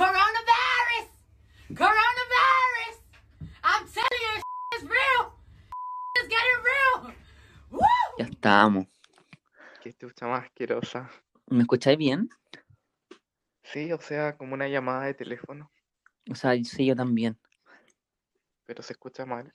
[0.00, 1.08] Coronavirus!
[1.76, 2.96] Coronavirus!
[3.62, 4.40] I'm telling you,
[4.72, 5.36] it's real!
[6.16, 7.14] It's getting real!
[7.70, 7.80] Woo!
[8.18, 8.86] Ya estamos.
[9.82, 11.10] Qué chucha más asquerosa.
[11.48, 12.30] ¿Me escucháis bien?
[13.62, 15.70] Sí, o sea, como una llamada de teléfono,
[16.30, 17.38] O sea, sí, yo también.
[18.64, 19.52] pero se escucha mal.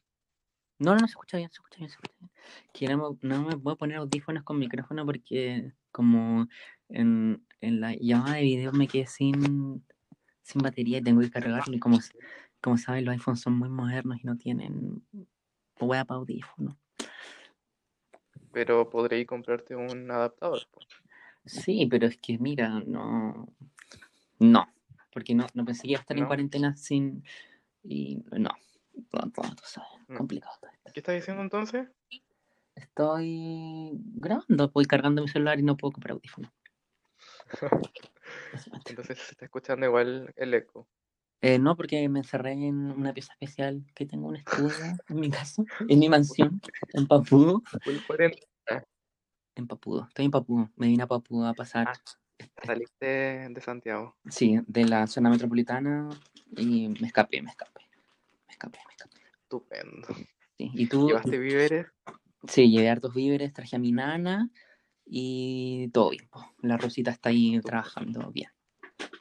[0.78, 2.32] No, no, no se escucha bien, se escucha bien, se escucha bien.
[2.72, 6.46] Que no me, no me puedo poner audífonos con micrófono porque como
[6.90, 9.84] en, en la llamada de video me quedé sin,
[10.46, 11.76] sin batería y tengo que cargarlo.
[11.76, 12.00] Y como,
[12.62, 15.04] como saben, los iPhones son muy modernos y no tienen
[15.80, 16.78] hueá para audífono.
[18.52, 20.62] Pero podréis comprarte un adaptador.
[21.46, 23.50] Sí, pero es que mira, no.
[24.40, 24.68] No,
[25.12, 26.28] porque no, no pensé que iba a estar en ¿No?
[26.28, 27.24] cuarentena sin.
[27.84, 28.52] Y no,
[29.10, 30.18] todo, todo, tú sabes, Mm.
[30.18, 30.92] complicado todo esto.
[30.94, 31.88] ¿Qué estás diciendo entonces?
[32.76, 36.52] Estoy grabando, voy cargando mi celular y no puedo comprar audífonos.
[38.90, 40.88] Entonces se está escuchando igual el eco.
[41.42, 44.70] Eh, no, porque me encerré en una pieza especial que tengo un estudio
[45.10, 46.62] en mi casa, en mi mansión,
[46.94, 47.62] en Papudo.
[49.58, 50.70] En Papudo, estoy en Papudo.
[50.76, 51.94] Me vine a Papudo a pasar, Ah.
[52.66, 54.18] Saliste de Santiago.
[54.30, 56.10] sí, de la zona metropolitana
[56.58, 57.82] y me escapé, me escapé.
[58.48, 59.22] Me escapé, me escapé.
[59.44, 60.08] Estupendo.
[60.58, 60.72] Sí.
[60.74, 61.08] ¿Y tú?
[61.08, 61.88] ¿Llevaste víveres?
[62.50, 64.50] Sí, llevé hartos víveres, traje a mi nana
[65.06, 66.28] y todo bien.
[66.30, 66.54] po.
[66.60, 68.50] La Rosita está ahí trabajando bien.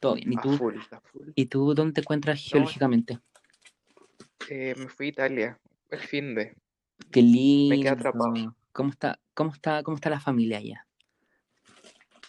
[0.01, 0.33] Todo bien.
[0.33, 0.57] ¿Y tú?
[0.57, 1.31] full, a full.
[1.35, 3.19] ¿Y tú dónde te encuentras geológicamente?
[4.49, 5.61] Eh, me fui a Italia.
[5.91, 6.57] El fin de.
[7.11, 7.77] Qué lindo.
[7.77, 8.57] quedé atrapado.
[8.73, 10.87] ¿Cómo está, cómo está, cómo está la familia allá?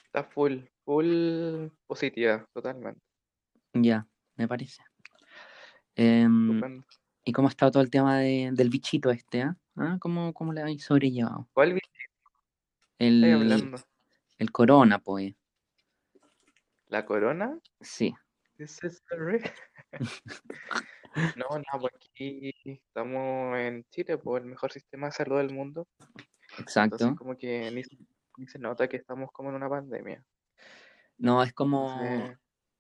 [0.06, 3.02] Está full, full positiva, totalmente.
[3.74, 4.82] Ya, me parece.
[5.96, 6.86] Estupendo.
[7.24, 9.42] ¿y cómo ha estado todo el tema de- del bichito este?
[9.42, 9.58] ah?
[9.76, 9.98] ¿Ah?
[10.00, 11.50] ¿Cómo, ¿Cómo le habéis sobrellevado?
[11.54, 11.74] ¿Cuál
[13.00, 13.78] El, hablando?
[14.38, 15.36] el corona, pues.
[16.88, 17.60] ¿La corona?
[17.82, 18.14] Sí.
[18.58, 19.54] This is the re-
[21.36, 25.88] No, no, pues aquí estamos en Chile, por el mejor sistema de salud del mundo.
[26.58, 26.96] Exacto.
[26.96, 27.98] Entonces, como que ni, se-
[28.38, 30.24] ni se nota que estamos como en una pandemia.
[31.18, 32.34] No, es como.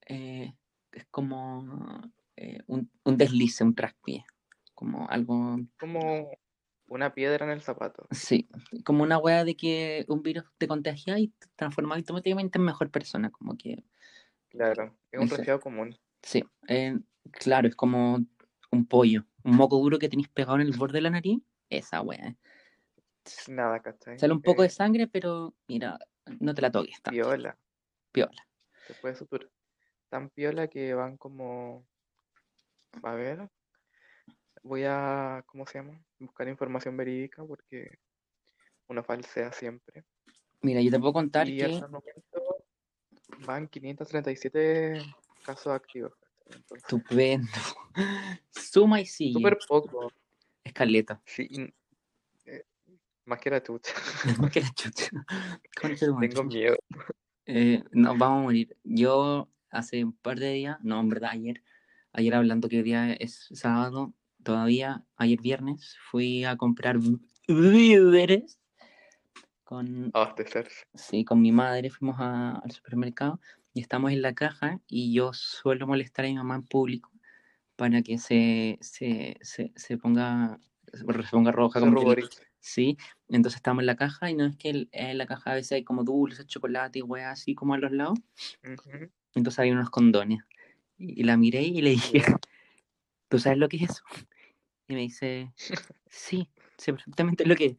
[0.08, 0.54] Eh,
[0.92, 2.02] es como
[2.36, 4.26] eh, un, un deslice, un traspié.
[4.74, 5.58] Como algo.
[5.80, 6.30] como
[6.88, 8.08] una piedra en el zapato.
[8.12, 8.48] Sí,
[8.84, 12.92] como una wea de que un virus te contagia y te transforma automáticamente en mejor
[12.92, 13.30] persona.
[13.32, 13.84] Como que.
[14.50, 15.98] Claro, es un resfriado común.
[16.22, 16.98] Sí, eh,
[17.32, 18.20] claro, es como
[18.72, 19.26] un pollo.
[19.44, 21.40] Un moco duro que tenéis pegado en el borde de la nariz.
[21.70, 22.36] Esa wea.
[23.48, 24.20] Nada, ¿cachai?
[24.20, 25.98] Sale un poco de Eh, sangre, pero mira,
[26.40, 27.12] no te la toques tanto.
[27.12, 27.58] piola.
[28.12, 28.48] Piola.
[28.88, 29.50] Se puede suturar.
[30.10, 31.86] Tan piola que van como.
[33.04, 33.50] A ver.
[34.66, 35.44] Voy a.
[35.46, 36.04] ¿Cómo se llama?
[36.18, 38.00] Buscar información verídica porque
[38.88, 40.04] uno falsea siempre.
[40.62, 41.66] Mira, yo te puedo contar Y que.
[41.66, 42.66] hasta el momento
[43.46, 45.04] van 537
[45.44, 46.14] casos activos.
[46.48, 47.48] Entonces, Estupendo.
[48.50, 49.34] Suma y sigue.
[49.34, 50.12] súper poco.
[50.64, 51.22] Escaleta.
[51.26, 51.74] Sí, y-
[52.50, 52.66] eh,
[53.26, 53.94] más que la chucha.
[54.40, 55.10] Más que la chucha.
[56.20, 56.76] Tengo miedo.
[57.46, 58.76] Eh, nos vamos a morir.
[58.84, 61.62] Yo hace un par de días, no, en verdad ayer,
[62.14, 64.12] ayer hablando que hoy día es sábado,
[64.46, 66.98] todavía, ayer viernes, fui a comprar
[67.48, 68.58] víveres
[69.66, 70.86] con, Abastecerse.
[70.94, 73.42] sí, con mi madre, fuimos a- al supermercado
[73.74, 77.12] y estamos en la caja y yo suelo molestar a mi mamá en público
[77.76, 80.60] para que se, se, se, se ponga,
[80.94, 82.24] se ponga roja, como que.
[82.60, 82.98] Sí,
[83.28, 85.74] entonces estamos en la caja y no es que el- en la caja a veces
[85.74, 88.18] hay como dulces, chocolate y weas así como a los lados.
[89.36, 90.40] Entonces hay unos condones.
[90.98, 92.22] Y, la miré y le dije.
[93.30, 94.04] ¿tú sabes lo que es eso?
[94.88, 95.52] Y me dice,
[96.08, 97.78] sí, sé perfectamente lo que es.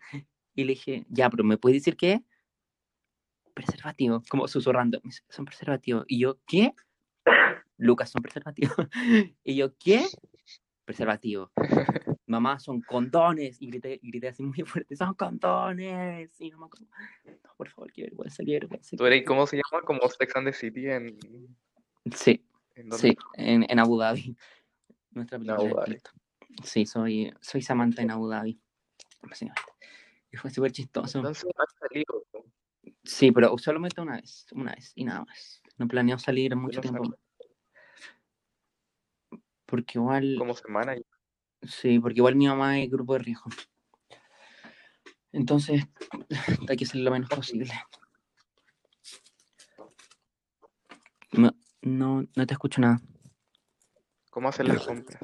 [0.54, 2.20] Y le dije, ya, pero ¿me puedes decir qué es?
[3.54, 6.04] Preservativo, como susurrando, me dice, son preservativos.
[6.08, 6.72] Y yo, ¿qué?
[7.78, 8.76] Lucas, son preservativos.
[9.44, 10.04] Y yo, ¿qué?
[10.84, 11.52] Preservativo.
[12.26, 13.60] Mamá, son condones.
[13.60, 16.30] Y grité, y grité así muy fuerte, son condones.
[16.40, 16.88] Y mamá como,
[17.24, 18.96] no, por favor, qué vergüenza, qué vergüenza.
[18.96, 19.28] ¿Tú eres, vergüenza".
[19.28, 19.84] cómo se llama?
[19.84, 21.18] Como Sex and the City en,
[22.14, 22.44] Sí,
[22.74, 24.36] en sí, en, en Abu Dhabi.
[25.10, 25.86] Nuestra película.
[26.62, 28.60] Sí, soy, soy Samantha en Abu Dhabi.
[30.30, 31.18] Y fue súper chistoso.
[31.18, 31.46] Entonces
[31.78, 32.24] salido.
[33.04, 35.62] Sí, pero solamente una vez, una vez y nada más.
[35.78, 37.02] No planeo salir mucho tiempo.
[39.66, 40.96] Porque igual, Como semana.
[41.62, 43.50] sí, porque igual mi mamá es grupo de riesgo.
[45.32, 45.86] Entonces,
[46.70, 47.72] hay que hacer lo menos posible.
[51.32, 51.50] No,
[51.82, 53.00] no, no te escucho nada.
[54.30, 55.20] ¿Cómo hacer las compras?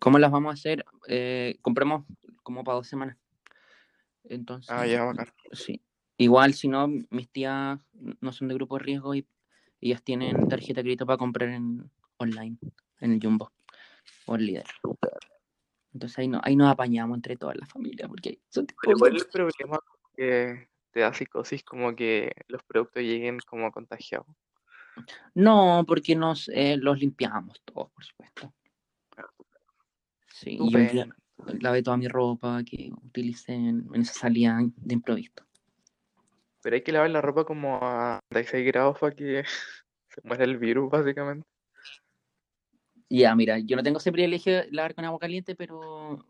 [0.00, 0.84] ¿Cómo las vamos a hacer?
[1.06, 2.04] Eh, compremos
[2.42, 3.16] como para dos semanas.
[4.24, 5.26] Entonces, Ah, ya, bacán.
[5.52, 5.80] sí.
[6.16, 7.78] Igual, si no, mis tías
[8.20, 9.26] no son de grupo de riesgo y
[9.80, 12.56] ellas tienen tarjeta de crédito para comprar en, online
[13.00, 13.50] en el Jumbo
[14.26, 14.66] o el líder.
[15.92, 19.24] Entonces ahí, no, ahí nos apañamos entre todas las familias porque son Pero igual bien-
[19.24, 24.26] el problema es que te da psicosis como que los productos lleguen como contagiados.
[25.34, 28.52] No, porque nos eh, los limpiamos todos, por supuesto.
[30.40, 31.04] Sí, y yo
[31.60, 35.34] lavé toda mi ropa que utilicé en, en esa salida de improviso.
[36.62, 39.44] Pero hay que lavar la ropa como a 36 grados para que
[40.08, 41.46] se muera el virus, básicamente.
[43.10, 46.24] Ya, mira, yo no tengo ese privilegio de lavar con agua caliente, pero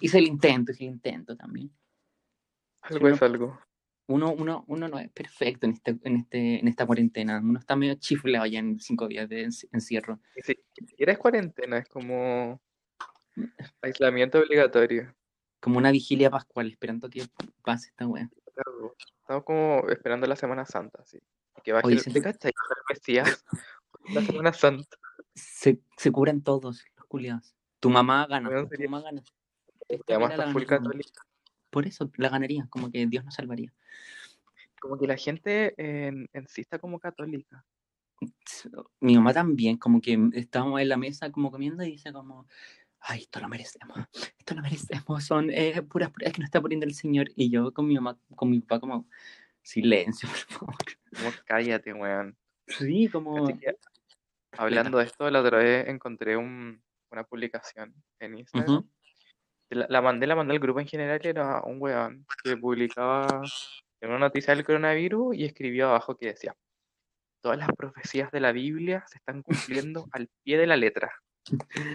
[0.00, 1.70] hice el intento, hice el intento también.
[2.82, 3.58] Algo no- es algo.
[4.08, 7.40] Uno, uno, uno no es perfecto en, este, en, este, en esta cuarentena.
[7.42, 10.20] Uno está medio chiflado ya en cinco días de enci- encierro.
[10.42, 12.60] Si- siquiera es cuarentena, es como
[13.82, 15.14] aislamiento obligatorio.
[15.60, 17.26] Como una vigilia pascual, esperando que
[17.62, 18.04] pase esta.
[18.06, 21.18] Claro, Estamos como esperando la Semana Santa, sí.
[21.64, 22.50] Que baje Oye, el, ¿te cachai?
[22.52, 23.44] El Mesías,
[24.14, 24.96] la Semana Santa.
[25.34, 26.62] Se, se cubren todos
[26.96, 27.54] los culiados.
[27.80, 28.48] Tu mamá gana.
[28.48, 29.22] Weón, Tu sería- mamá gana.
[29.88, 31.22] Esta la full tu católica.
[31.70, 33.72] Por eso la ganaría, como que Dios nos salvaría.
[34.80, 37.64] Como que la gente en, en sí está como católica.
[39.00, 42.46] Mi mamá también, como que estábamos en la mesa como comiendo y dice como,
[43.08, 43.98] ay, esto lo merecemos,
[44.38, 47.28] esto lo merecemos, son eh, puras pruebas que nos está poniendo el Señor.
[47.36, 49.08] Y yo con mi mamá, con mi papá como,
[49.62, 50.76] silencio, por favor.
[51.16, 52.36] Como cállate, weón.
[52.68, 53.46] Sí, como...
[53.58, 53.76] Que,
[54.52, 58.88] hablando de esto, la otra vez encontré un- una publicación en Instagram.
[59.70, 63.42] La, la mandé, la mandé al grupo en general, era un weón que publicaba
[64.00, 66.54] en una noticia del coronavirus y escribió abajo que decía,
[67.42, 71.12] todas las profecías de la Biblia se están cumpliendo al pie de la letra,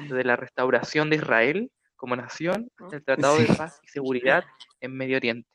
[0.08, 3.54] desde la restauración de Israel como nación hasta el Tratado de Sí.
[3.56, 4.44] Paz y Seguridad
[4.80, 5.50] en Medio Oriente.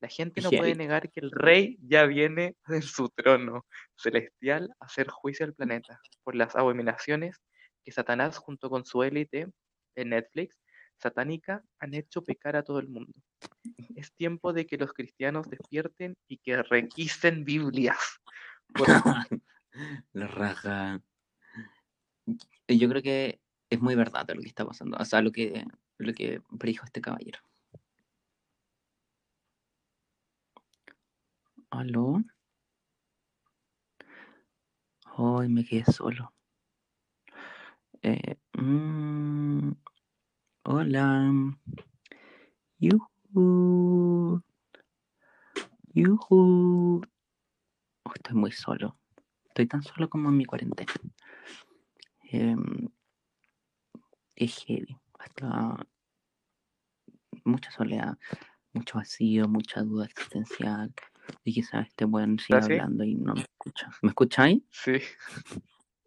[0.00, 3.64] La gente no puede negar que el rey ya viene en su trono
[3.96, 7.40] celestial a hacer juicio al planeta por las abominaciones
[7.84, 9.48] que Satanás junto con su élite
[9.96, 10.60] en Netflix
[10.98, 13.12] satánica han hecho pecar a todo el mundo.
[13.94, 18.20] Es tiempo de que los cristianos despierten y que requisen Biblias.
[18.74, 18.86] Por-
[20.12, 21.00] La raja.
[22.68, 23.40] Yo creo que
[23.70, 25.64] es muy verdad lo que está pasando, o sea, lo que,
[25.98, 27.40] lo que predijo este caballero.
[31.70, 32.22] ¿Aló?
[35.16, 36.32] Ay, me quedé solo.
[38.02, 39.72] Eh, mm,
[40.64, 41.32] hola.
[42.78, 44.42] Yuhu.
[45.94, 47.02] Yuhu.
[48.14, 48.98] Estoy muy solo.
[49.48, 50.92] Estoy tan solo como en mi cuarentena.
[52.34, 52.88] Em,
[54.34, 54.96] es heavy.
[55.20, 55.86] Hasta
[57.44, 58.18] mucha soledad,
[58.72, 60.92] mucho vacío, mucha duda existencial.
[61.44, 62.72] Y quizás este buen siga ¿Ah, sí?
[62.72, 63.88] hablando y no me escucha.
[64.02, 64.62] ¿Me escucháis?
[64.70, 64.94] Sí,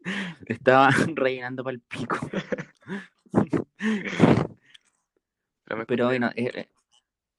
[0.47, 2.29] Estaba rellenando para el pico.
[5.87, 6.69] pero bueno, eh, eh,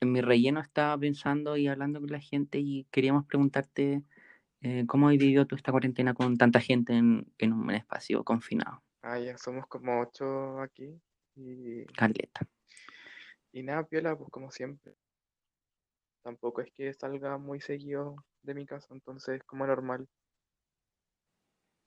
[0.00, 4.02] en mi relleno estaba pensando y hablando con la gente y queríamos preguntarte
[4.60, 8.82] eh, cómo has vivido tú esta cuarentena con tanta gente en, en un espacio confinado.
[9.02, 11.00] Ah, ya somos como ocho aquí.
[11.36, 12.48] Y, Carleta.
[13.52, 14.94] y nada, piola, pues como siempre.
[16.22, 20.08] Tampoco es que salga muy seguido de mi casa, entonces como normal.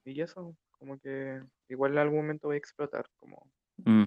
[0.06, 4.04] Y eso, como que igual en algún momento voy a explotar, como Mm.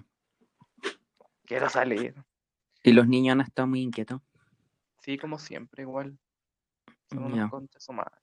[1.45, 2.15] quiero salir.
[2.83, 4.21] Y los niños han estado muy inquietos.
[5.01, 6.17] Sí, como siempre, igual.
[7.09, 8.17] Son unos conchas su madre.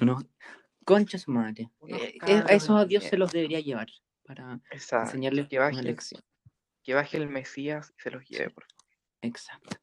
[0.00, 0.24] Unos
[0.84, 1.70] conchas madre.
[1.88, 3.88] Eh, eh, a esos Dios se los debería llevar
[4.24, 5.06] para Exacto.
[5.10, 6.22] enseñarles que una baje, lección.
[6.82, 8.96] que baje el Mesías y se los lleve, por favor.
[9.22, 9.76] Exacto.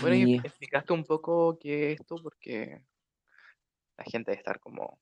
[0.00, 2.82] Bueno, y Y- explicaste un poco qué es esto, porque
[3.96, 4.98] la gente debe estar como,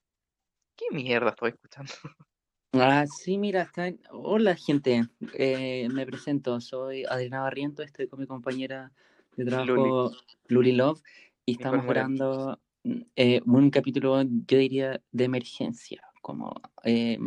[0.76, 1.92] ¿qué mierda estoy escuchando?
[2.74, 5.08] Ah, sí, mira, está en- Hola, gente.
[5.32, 6.60] Eh, me presento.
[6.60, 7.82] Soy Adriana Barriento.
[7.82, 8.92] Estoy con mi compañera
[9.36, 10.12] de trabajo,
[10.48, 11.00] Luli Love,
[11.46, 16.02] y Nicole estamos grabando eh, un capítulo, yo diría, de emergencia.
[16.22, 16.52] Como,
[16.84, 17.18] eh,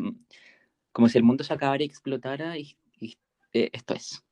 [0.92, 3.18] como si el mundo se acabara y explotara, y, y,
[3.54, 4.24] eh, esto es.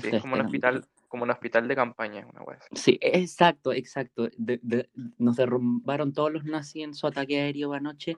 [0.00, 2.68] Sí, es como un hospital, como un hospital de campaña, una así.
[2.74, 4.28] Sí, exacto, exacto.
[4.36, 4.88] De- de-
[5.18, 8.16] nos derrumbaron todos los nazis en su ataque aéreo anoche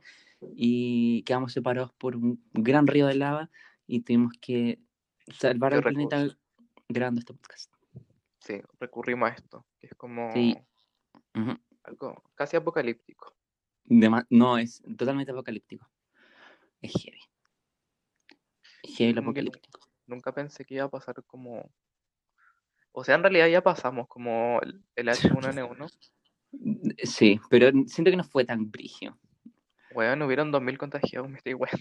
[0.54, 3.50] y quedamos separados por un gran río de lava
[3.86, 4.78] y tuvimos que
[5.38, 6.26] salvar al planeta
[6.88, 7.72] grabando este podcast.
[8.40, 10.56] Sí, recurrimos a esto, que es como Sí.
[11.86, 13.34] Algo casi apocalíptico.
[13.84, 15.88] Dema- no, es totalmente apocalíptico.
[16.80, 17.20] Es heavy.
[18.82, 19.80] Es heavy lo que nu- apocalíptico.
[20.06, 21.70] Nunca pensé que iba a pasar como...
[22.92, 25.86] O sea, en realidad ya pasamos como el, el H1N1.
[27.02, 29.18] Sí, pero siento que no fue tan brigio.
[29.90, 31.78] Weón, hubieron 2.000 contagiados, me estoy weando.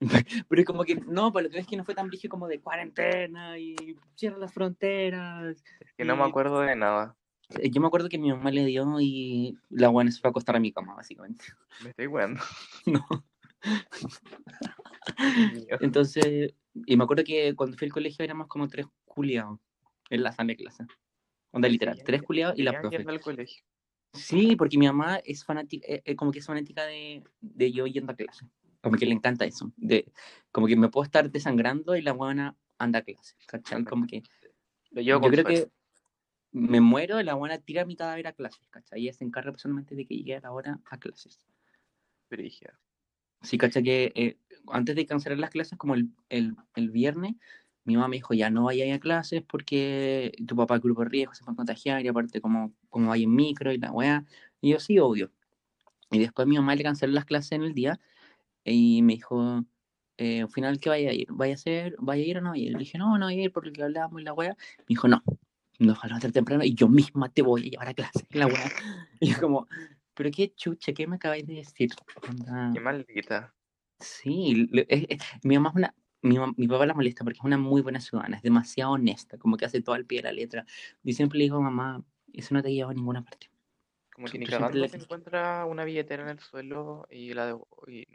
[0.48, 3.58] Pero es como que, no, pero es que no fue tan brígido como de cuarentena
[3.58, 3.76] y
[4.14, 5.62] cierra las fronteras.
[5.96, 7.16] Que no me y- acuerdo de nada.
[7.50, 10.30] Eh, Yo me acuerdo que mi mamá le dio y la buena se fue a
[10.30, 11.44] acostar a mi cama, básicamente.
[11.82, 12.40] Me estoy weando.
[12.86, 13.04] No.
[15.80, 19.58] Entonces, y me acuerdo que cuando fui al colegio éramos como tres culiados
[20.10, 20.84] en la sala de clase.
[21.52, 22.96] Onda literal, tres culiados y la profe.
[22.96, 23.64] al colegio.
[24.12, 27.86] Sí, porque mi mamá es fanática, eh, eh, como que es fanática de, de yo
[27.86, 28.46] yendo a clase.
[28.82, 29.72] Como que le encanta eso.
[29.76, 30.10] De,
[30.52, 33.34] como que me puedo estar desangrando y la buena anda a clase.
[33.46, 33.84] ¿Cachai?
[33.84, 34.22] Como que
[34.90, 35.72] Lo llevo yo con creo suerte.
[36.52, 38.66] Me muero la buena tira mi cadáver a clases.
[38.70, 39.02] ¿Cachai?
[39.02, 41.40] Ella se encarga personalmente de que llegue a la hora a clases.
[42.30, 42.72] Brígido.
[43.42, 44.38] Sí, cacha que eh,
[44.68, 47.34] antes de cancelar las clases, como el, el, el viernes,
[47.84, 51.10] mi mamá me dijo, ya no vayas a clases porque tu papá es grupo de
[51.10, 54.24] riesgo, se va a contagiar, y aparte como, como vaya en micro y la weá.
[54.60, 55.30] Y yo, sí, obvio.
[56.10, 58.00] Y después mi mamá le canceló las clases en el día
[58.64, 59.64] y me dijo,
[60.16, 61.28] eh, al final, ¿qué vaya a ir?
[61.30, 61.94] ¿Vaya a hacer?
[62.00, 62.72] ¿Vaya a ir o no vaya a ir?
[62.72, 64.56] Le dije, no, no voy a ir por lo que hablábamos y la weá.
[64.78, 65.22] Me dijo, no,
[65.78, 68.46] nos van a levantar temprano y yo misma te voy a llevar a clase, la
[68.46, 68.70] weá.
[69.20, 69.66] Y yo como,
[70.14, 71.90] pero qué chucha, ¿qué me acabáis de decir?
[72.28, 73.54] Onda, Qué maldita.
[73.98, 77.56] Sí, es- es- mi mamá es una, mi, mi papá la molesta porque es una
[77.58, 80.66] muy buena ciudadana, es demasiado honesta, como que hace todo al pie de la letra.
[81.02, 82.02] Yo siempre le digo, mamá,
[82.32, 83.48] eso no te lleva a ninguna parte.
[84.12, 88.06] Como que ni cagando se encuentra una billetera en el suelo y, la devo- y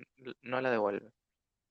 [0.43, 1.11] no la devuelve.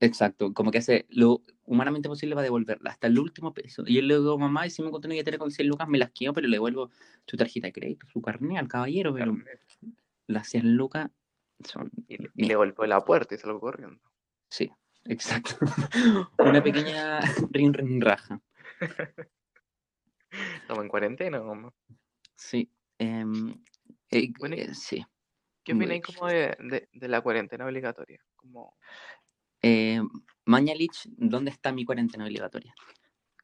[0.03, 3.83] Exacto, como que hace lo humanamente posible para devolverla, hasta el último peso.
[3.87, 5.99] Y yo le digo, mamá, y si me encuentro una billetera con 100 lucas, me
[5.99, 6.91] las quedo, pero le devuelvo
[7.27, 9.61] su tarjeta de crédito, su carnet al caballero, pero Carnet.
[10.27, 11.11] las 100 lucas
[11.63, 11.91] son...
[12.09, 14.01] Y, le- y le golpeó la puerta y salgo corriendo.
[14.49, 14.71] Sí,
[15.05, 15.57] exacto.
[16.39, 17.21] una pequeña
[17.53, 18.41] rin, rin, raja.
[20.63, 21.73] Estamos en cuarentena, mamá.
[22.37, 22.71] Sí.
[22.99, 23.55] em,
[24.11, 25.05] eh, Bueno, eh, sí.
[25.63, 28.25] ¿Qué opináis como de, de, de la cuarentena obligatoria?
[28.37, 28.77] Como,
[29.63, 30.01] Eh,
[30.47, 32.75] Mañalich, ¿dónde está mi cuarentena obligatoria?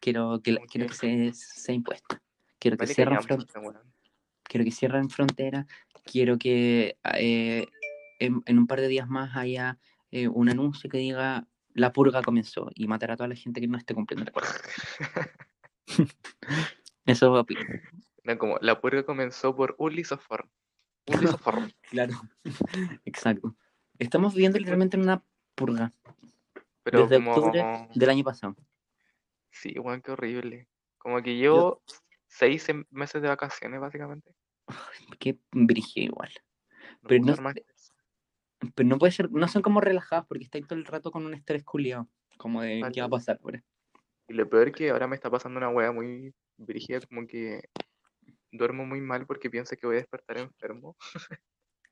[0.00, 2.22] Quiero que, la- ¿Cómo quiero que se, sea impuesta.
[2.58, 3.94] Quiero que cierren callampa, fron- weón.
[4.42, 5.66] quiero que cierren frontera.
[6.04, 7.66] Quiero que eh,
[8.18, 9.78] en, en un par de días más haya
[10.10, 13.68] eh, un anuncio que diga la purga comenzó y matar a toda la gente que
[13.68, 14.50] no esté cumpliendo la purga.
[17.04, 17.60] Eso opino.
[18.24, 20.48] No, como la purga comenzó por un lisoform.
[21.06, 21.70] Un lisoform.
[21.90, 22.14] Claro.
[23.04, 23.56] Exacto.
[23.98, 25.22] Estamos viviendo literalmente en una
[25.54, 25.92] purga
[26.86, 27.32] Pero desde como...
[27.32, 28.54] octubre del año pasado.
[29.50, 30.68] Sí, weón, qué horrible.
[30.98, 31.82] Como que llevo
[32.28, 34.32] seis em- meses de vacaciones, básicamente.
[35.18, 36.30] Qué brígido igual.
[37.02, 37.52] No Pero no.
[38.76, 41.64] Pero puede ser, no son como relajados porque estáis todo el rato con un estrés
[41.64, 42.08] culiado.
[42.36, 42.94] Como de Vale.
[42.94, 43.64] qué va a pasar ahora.
[44.28, 47.68] Y lo peor que ahora me está pasando una wea muy brígida, como que
[48.52, 50.96] duermo muy mal porque pienso que voy a despertar enfermo.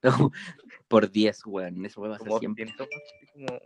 [0.87, 1.85] Por 10, weón.
[1.85, 2.67] Eso va a Como siempre.
[2.67, 2.87] siento
[3.33, 3.61] como...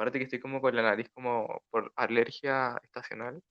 [0.00, 3.42] Aparte que estoy como con la nariz como por alergia estacional,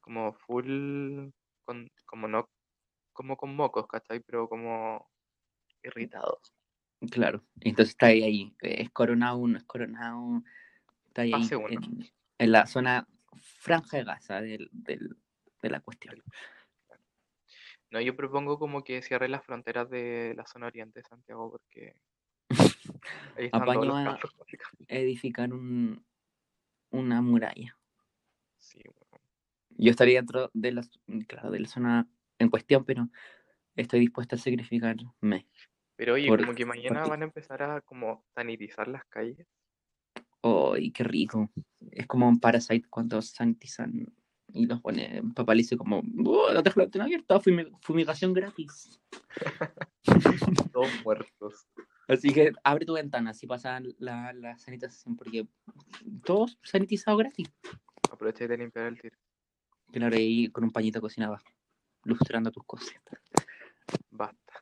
[0.00, 1.30] como full,
[1.64, 2.48] con, como no,
[3.12, 4.20] como con mocos, ¿cachai?
[4.20, 5.10] Pero como
[5.82, 6.40] irritado.
[7.10, 7.44] Claro.
[7.60, 8.56] Entonces está ahí, ahí.
[8.60, 10.44] Es coronado, no es coronado.
[11.08, 11.70] Está ahí, Fase uno.
[11.70, 13.08] en, en la zona
[13.40, 15.16] franja de Gaza del, del-
[15.60, 16.22] de la cuestión.
[17.90, 21.96] No, yo propongo como que cierre las fronteras de la zona oriente de Santiago porque
[23.86, 24.18] los a-.
[24.88, 26.04] Edificar un,
[26.90, 27.76] una muralla.
[28.58, 28.80] Sí.
[29.78, 30.82] Yo estaría dentro de la,
[31.28, 33.08] claro, de la zona en cuestión, pero
[33.74, 35.46] estoy dispuesto a sacrificarme.
[35.96, 39.46] Pero oye, Por- como que mañana van a empezar a como sanitizar las calles.
[40.42, 41.50] ¡Ay, qué rico!
[41.90, 44.06] Es como un Parasite cuando sanitizan
[44.52, 48.32] y los pone papá le dice como, "Oh, la dejo la ventana abierta, fumi- fumigación
[48.32, 49.00] gratis.
[50.72, 51.66] Todos muertos.
[52.08, 55.46] Así que abre tu ventana, así pasa la, la sanitización, porque
[56.24, 57.50] todos sanitizados gratis.
[58.10, 59.16] Aproveché de limpiar el tiro.
[59.90, 61.42] Claro, ahí con un pañito cocinaba,
[62.04, 62.94] lustrando tus cosas.
[64.10, 64.52] Basta.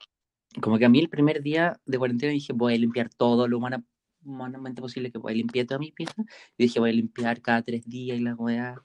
[0.60, 3.58] Como que a mí el primer día de cuarentena dije, voy a limpiar todo lo
[3.58, 3.84] humana-
[4.24, 5.34] humanamente posible que pueda.
[5.34, 6.22] Limpiar toda mi pieza.
[6.56, 8.80] Y dije, voy a limpiar cada tres días y la weá.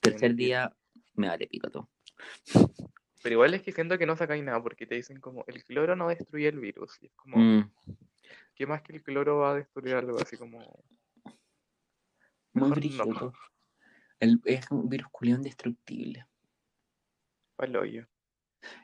[0.00, 0.46] Tercer Mentira.
[0.46, 0.76] día,
[1.14, 1.88] me vale pico todo.
[3.26, 5.96] Pero igual es que siento que no sacáis nada porque te dicen como el cloro
[5.96, 6.96] no destruye el virus.
[7.02, 7.68] Y es como, Mm,
[8.54, 10.60] ¿qué más que el cloro va a destruir algo así como...
[12.52, 13.32] muy brígido no.
[14.20, 16.24] El, es un virus culión indestructible.
[17.56, 18.06] Pa'l hoyo.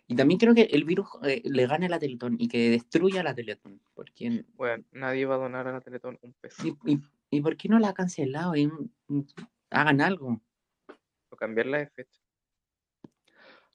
[0.09, 3.21] Y también creo que el virus eh, le gane a la Teletón y que destruya
[3.21, 3.81] a la Teletón.
[3.95, 6.67] Porque, Bueno, nadie va a donar a la Teletón un peso.
[6.67, 8.57] y, y, ¿y por qué no la ha cancelado?
[8.57, 9.23] Y, mm,
[9.71, 10.43] hagan algo.
[11.29, 12.22] O cambiarla de fecha.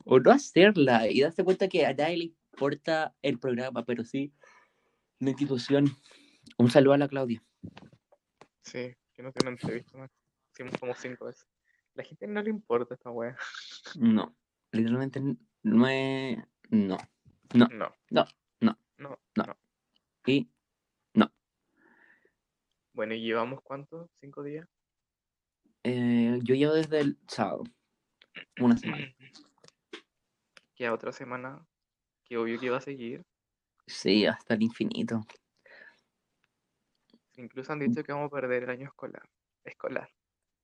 [0.09, 4.33] O no hacerla y darse cuenta que a nadie le importa el programa, pero sí
[5.19, 5.85] la institución.
[6.57, 7.43] Un saludo a la Claudia.
[8.61, 10.09] Sí, que no tiene entrevista más.
[10.53, 11.45] Hicimos como cinco veces.
[11.93, 13.35] La gente no le importa esta wea.
[13.95, 14.35] No,
[14.71, 15.19] literalmente
[15.63, 16.37] no es.
[16.69, 16.97] No.
[17.53, 17.67] No.
[17.69, 17.93] No.
[18.09, 18.25] No,
[18.61, 19.19] no, No.
[19.35, 19.43] no.
[19.43, 19.57] no.
[20.25, 20.49] Y
[22.93, 24.09] Bueno, ¿y llevamos cuánto?
[24.19, 24.67] ¿Cinco días?
[25.83, 27.63] eh, yo llevo desde el sábado.
[28.59, 29.05] Una semana.
[30.77, 31.65] Queda otra semana.
[32.23, 33.25] Que obvio que iba a seguir.
[33.87, 35.25] Sí, hasta el infinito.
[37.35, 39.23] Incluso han dicho que vamos a perder el año escolar.
[39.63, 40.09] Escolar.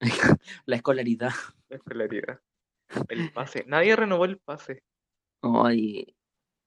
[0.66, 1.32] La escolaridad.
[1.70, 2.40] La escolaridad.
[3.10, 3.64] El pase.
[3.68, 4.84] Nadie renovó el pase.
[5.42, 6.16] Ay,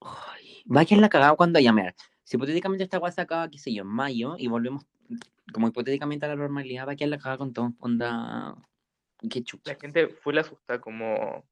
[0.01, 0.65] ay.
[0.65, 1.95] Va a quedar la cagada cuando llamar.
[2.25, 4.85] Si hipotéticamente esta se acaba, qué sé yo, en mayo y volvemos
[5.53, 7.73] como hipotéticamente a la normalidad, va a quedar la cagada con todo.
[7.79, 8.57] Onda.
[9.31, 9.73] Qué chucha.
[9.73, 11.45] La gente fue la asusta como.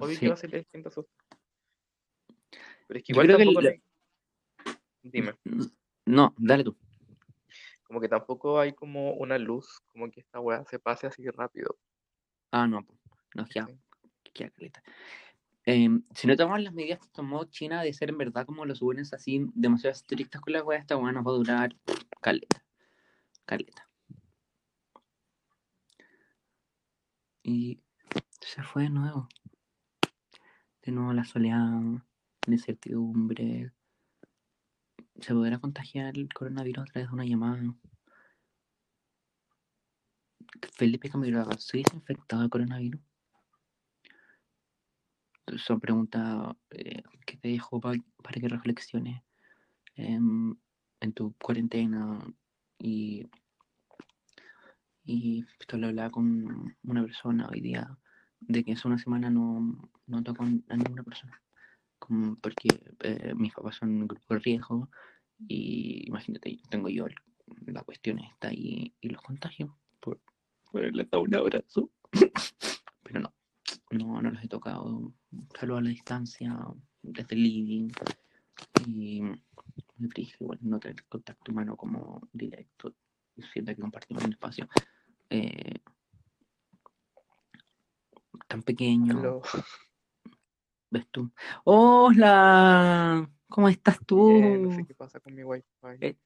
[0.00, 0.20] Obvio Sí.
[0.20, 1.12] que va a ser gente asusta.
[2.86, 3.74] Pero es que igual que la-
[5.02, 5.34] Dime.
[6.06, 6.76] No, dale tú.
[7.84, 9.80] Como que tampoco hay como una luz.
[9.92, 11.78] Como que esta weá se pase así rápido.
[12.50, 12.98] Ah, no, po.
[13.34, 13.78] no, ya, Sí.
[14.34, 14.82] queda caleta.
[15.64, 18.80] Em, si no tomamos las medidas que tomó China de ser en verdad como los
[18.80, 21.76] buenos así demasiado estrictas con la weá, esta weá nos va a durar
[22.20, 22.64] caleta.
[23.44, 23.88] Caleta.
[27.42, 27.80] Y
[28.40, 29.28] se fue de nuevo.
[30.90, 31.80] Nuevo la soledad,
[32.46, 33.72] la incertidumbre.
[35.20, 37.74] ¿Se podrá contagiar el coronavirus a través de una llamada?
[40.72, 43.00] Felipe Camiroaga, ¿soy infectado de coronavirus?
[45.56, 47.92] Son preguntas eh, que te dejo pa-
[48.22, 49.22] para que reflexiones
[49.96, 52.18] en tu cuarentena
[52.78, 53.28] y,
[55.04, 57.98] y esto lo hablaba con una persona hoy día
[58.40, 61.40] de que hace una semana no, no toco a ninguna persona.
[62.40, 62.68] Porque
[63.00, 64.90] eh, mis papás son un grupo de riesgo
[65.46, 67.06] y imagínate, tengo yo
[67.66, 69.70] la cuestión está ahí y los contagios
[70.00, 70.20] por,
[70.74, 71.90] el dado un abrazo.
[73.02, 73.34] Pero no,
[73.90, 75.12] no, no los he tocado
[75.58, 76.56] solo a la distancia
[77.02, 77.88] desde el living.
[78.86, 82.94] Y me frío igual no tener contacto humano como directo
[83.52, 84.68] siento que compartimos un espacio
[85.28, 85.80] eh,
[88.46, 89.42] tan pequeño Aló.
[90.90, 91.30] ves tú
[91.64, 94.58] hola ¿cómo estás tú?
[94.60, 95.64] No sé qué pasa con mi wifi.
[96.00, 96.16] Eh,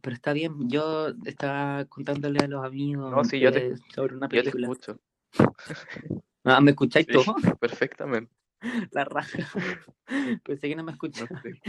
[0.00, 4.16] Pero está bien, yo estaba contándole a los amigos No, sí, yo te- eh, sobre
[4.16, 4.66] una Yo te película.
[4.68, 5.00] escucho.
[6.44, 7.36] Ah, ¿me escucháis Sí, todo?
[7.60, 8.34] perfectamente.
[8.90, 9.38] La raja.
[10.44, 11.28] Pensé que no me No escuchaba.
[11.40, 11.60] sé.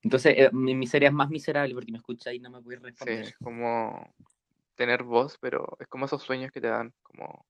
[0.00, 2.78] Entonces, eh, mi miseria es más miserable porque me escucháis y no me voy a
[2.78, 3.20] Sí, responder.
[3.20, 4.14] es como
[4.76, 7.46] tener voz, pero es como esos sueños que te dan, como...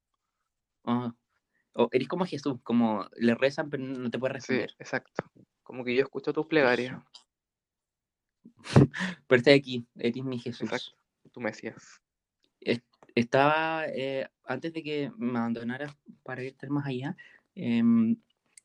[0.85, 1.15] Ah.
[1.75, 4.77] O eres como Jesús, como le rezan pero no te puede Sí, responder.
[4.79, 5.25] exacto.
[5.63, 7.03] Como que yo escucho tus plegarias,
[9.27, 10.71] Pero estoy aquí, eres mi Jesús.
[10.71, 10.97] exacto,
[11.33, 12.01] tu Mesías.
[13.15, 17.17] Estaba, eh, antes de que me abandonaras para irte más allá,
[17.55, 18.17] em,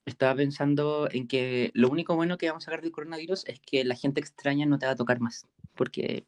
[0.06, 3.84] estaba pensando en que lo único bueno que vamos a sacar del coronavirus es que
[3.84, 5.48] la gente extraña no te va a tocar más.
[5.76, 6.26] Porque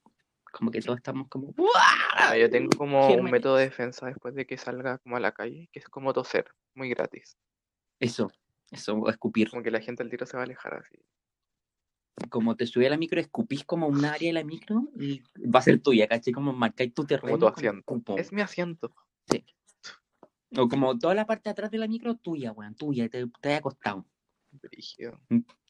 [0.52, 1.54] como que todos estamos como...
[2.14, 5.32] Ah, yo tengo como un método de defensa después de que salga como a la
[5.32, 7.38] calle, que es como toser, muy gratis.
[8.00, 8.32] Eso,
[8.70, 9.50] eso, escupir.
[9.50, 10.98] Como que la gente al tiro se va a alejar así.
[12.30, 15.60] Como te subí a la micro, escupís como un área de la micro y va
[15.60, 16.34] a ser tuya, ¿cachai?
[16.34, 17.34] Como marcáis tu terreno.
[17.34, 17.80] Como tu como asiento.
[17.80, 18.18] escupo.
[18.18, 18.94] Es mi asiento.
[20.58, 23.54] O como toda la parte de atrás de la micro, tuya, weón, tuya, te, te
[23.54, 24.06] has acostado.
[24.52, 25.20] Brígido.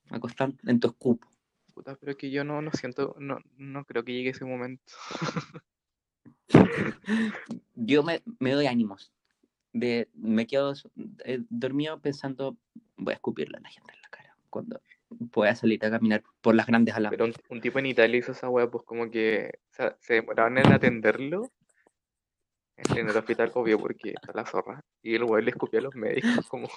[0.09, 1.27] Acostado en tu escupo.
[1.73, 4.83] Puta, pero que yo no, no siento, no, no creo que llegue ese momento.
[7.75, 9.11] Yo me, me doy ánimos.
[9.73, 10.73] De, me quedo
[11.23, 12.57] eh, dormido pensando,
[12.97, 14.81] voy a escupirle a la gente en la cara cuando
[15.31, 17.11] pueda salir a caminar por las grandes alas.
[17.11, 20.57] Pero un, un tipo en Italia hizo esa wea, pues como que se, se demoraban
[20.57, 21.51] en atenderlo
[22.75, 24.81] en, en el hospital, obvio, porque está la zorra.
[25.01, 26.69] Y el weón le escupía a los médicos, como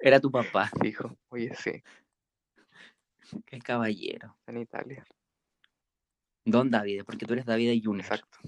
[0.00, 1.82] Era tu papá, dijo, oye, sí,
[3.46, 4.36] qué caballero.
[4.46, 5.04] en Italia.
[6.44, 8.04] Don David, porque tú eres David Junior.
[8.04, 8.38] Exacto.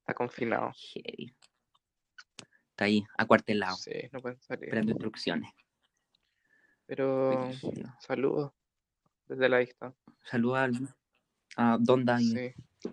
[0.00, 0.72] Está confinado.
[2.70, 4.64] Está ahí, acuartelado, Sí, no pueden salir.
[4.64, 5.50] esperando instrucciones.
[6.86, 7.50] Pero
[8.00, 8.52] saludos
[9.26, 10.00] desde la distancia.
[10.22, 10.94] Saluda al-
[11.56, 12.52] a Don David.
[12.82, 12.92] Sí,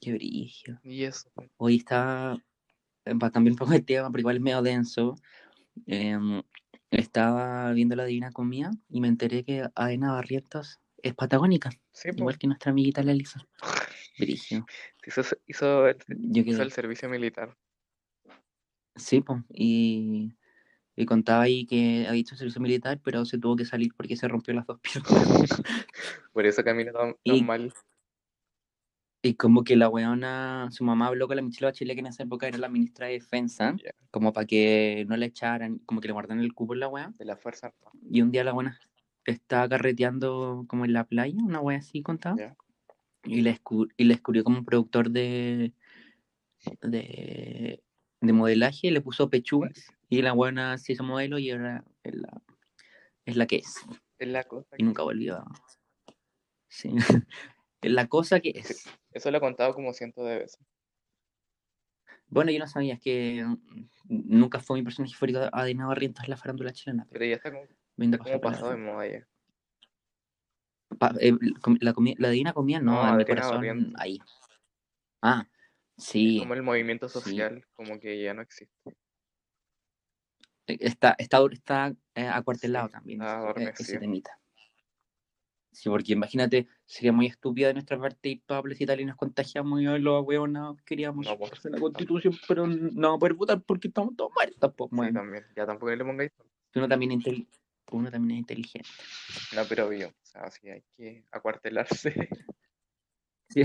[0.00, 0.80] Qué brillo.
[0.82, 1.30] y eso.
[1.56, 2.36] Hoy está,
[3.04, 5.14] eh, cambiar un poco de tema, porque igual es medio denso.
[5.86, 6.42] em,
[6.92, 12.18] estaba viendo la Divina Comida y me enteré que Aena Barrientos es patagónica, Sí, pues,
[12.18, 13.46] igual que nuestra amiguita la.
[14.18, 14.66] Brígido.
[15.06, 17.56] hizo, hizo, el, Yo hizo el servicio militar.
[18.94, 20.36] sí, po, y
[20.94, 24.28] Y contaba ahí que había hecho servicio militar, pero se tuvo que salir porque se
[24.28, 25.10] rompió las dos piernas.
[26.32, 27.72] Por eso camina tan, tan Y- mal.
[29.24, 32.24] Y como que la weona, su mamá habló con la Michelle Bachelet, que en esa
[32.24, 33.76] época era la ministra de Defensa,
[34.10, 37.12] como para que no la echaran, como que le guardaran el cupo en la wea.
[37.18, 37.72] De la fuerza.
[38.10, 38.80] Y un día la buena
[39.24, 42.56] estaba carreteando como en la playa, una wea así contaba, Ya.
[43.22, 45.72] y le, escu- y le descubrió como un productor de,
[46.80, 47.80] de,
[48.20, 52.42] de modelaje, le puso pechugas, y la buena se hizo modelo y ahora es la,
[53.24, 53.76] es la que es.
[54.18, 54.74] Es la cosa.
[54.76, 55.46] Y nunca volvió a...
[56.68, 56.90] Sí.
[57.82, 58.84] es la cosa que es.
[59.10, 60.64] Eso lo he contado como cientos de veces.
[62.28, 66.24] Bueno, yo no sabía, es que mm, nunca fue mi personaje favorito a Dina Barrientos
[66.24, 67.06] en la farándula chilena.
[67.10, 69.28] Pero Pero ya está como, pasado de moda ya.
[70.98, 71.32] Pa- eh,
[71.80, 71.94] la,
[72.40, 74.00] la comía, no, No, en mi corazón, Barrientos.
[74.00, 74.18] ahí.
[75.20, 75.46] Ah,
[75.96, 77.20] sí, Como el movimiento sí.
[77.20, 78.74] social, como que ya no existe.
[80.66, 84.38] eh, está, está, está eh, acuartelado Sí, también está ese- eh, temita.
[85.72, 89.80] Sí, porque imagínate, sería muy estúpido de nuestra parte ir toda Plaza y nos contagiamos
[89.80, 93.62] y los hueonas queríamos No, pues, hacer la constitución, pero no vamos a poder votar
[93.62, 95.44] porque estamos todos muertos, pues, Sí, también.
[95.56, 96.30] Ya tampoco le pongáis.
[96.74, 97.46] Uno también, intel-
[97.90, 98.88] uno también es inteligente.
[99.56, 100.08] No, pero obvio.
[100.08, 102.28] O sea, sí hay que acuartelarse.
[103.48, 103.62] Sí.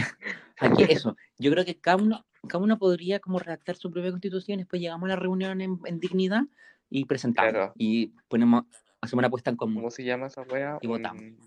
[0.59, 4.57] Aquí eso, yo creo que cada uno, cada uno podría como redactar su propia constitución,
[4.57, 6.41] después llegamos a la reunión en, en dignidad
[6.89, 7.51] y presentamos.
[7.53, 7.73] Claro.
[7.77, 8.65] Y ponemos,
[8.99, 10.77] hacemos una apuesta en común, ¿Cómo se llama esa wea?
[10.81, 11.21] Y votamos.
[11.23, 11.39] Un-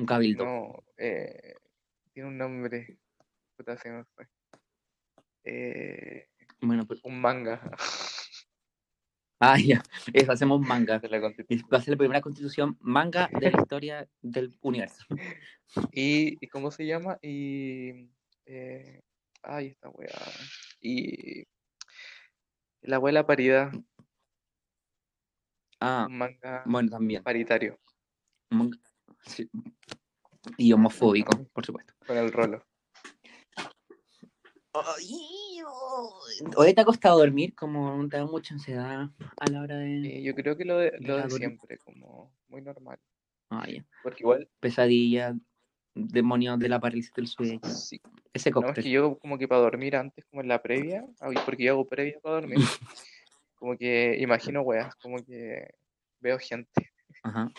[0.00, 0.44] un cabildo.
[0.44, 1.54] No, eh,
[2.12, 2.98] tiene un nombre.
[3.56, 4.26] Puta, se me fue.
[5.44, 6.28] Eh,
[6.60, 7.60] Bueno, pues, un manga
[9.40, 9.82] ah, ya,
[10.12, 10.98] eso, hacemos manga.
[10.98, 11.18] de la.
[11.20, 11.28] Va
[11.78, 15.04] a ser la primera constitución manga de la historia del universo.
[15.92, 17.16] Y, ¿y cómo se llama?
[17.22, 18.10] Y.
[18.44, 19.00] Eh,
[19.42, 20.10] ay, esta wea.
[20.80, 21.44] Y.
[22.82, 23.70] La wea de la paridad.
[25.78, 27.22] Ah, Un manga bueno, también.
[27.22, 27.78] paritario.
[28.50, 28.78] Manga-
[29.26, 29.48] sí.
[30.56, 31.94] Y homofóbico, por supuesto.
[32.06, 32.64] Con el rolo.
[36.56, 40.22] Hoy te ha costado dormir, como te da mucha ansiedad a la hora de...
[40.22, 42.98] Yo creo que lo de, lo de siempre, como muy normal.
[43.50, 43.66] Ah.
[44.02, 45.34] Porque igual, Pesadilla,
[45.94, 47.60] demonios de la parálisis del sueño.
[47.64, 48.00] sí,
[48.32, 48.84] Ese no, es cóctel.
[48.84, 51.04] que yo como que para dormir antes, como en la previa,
[51.44, 52.58] porque yo hago previa para dormir,
[53.56, 55.74] como que imagino weas, como que
[56.20, 56.92] veo gente.
[57.24, 57.50] Ajá.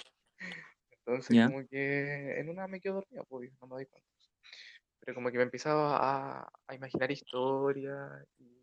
[1.11, 1.47] Entonces, Ya.
[1.47, 4.09] como que en una me quedo dormido, pues, no me doy cuenta.
[4.99, 8.25] Pero como que me empezaba a, a imaginar historias.
[8.39, 8.61] Y,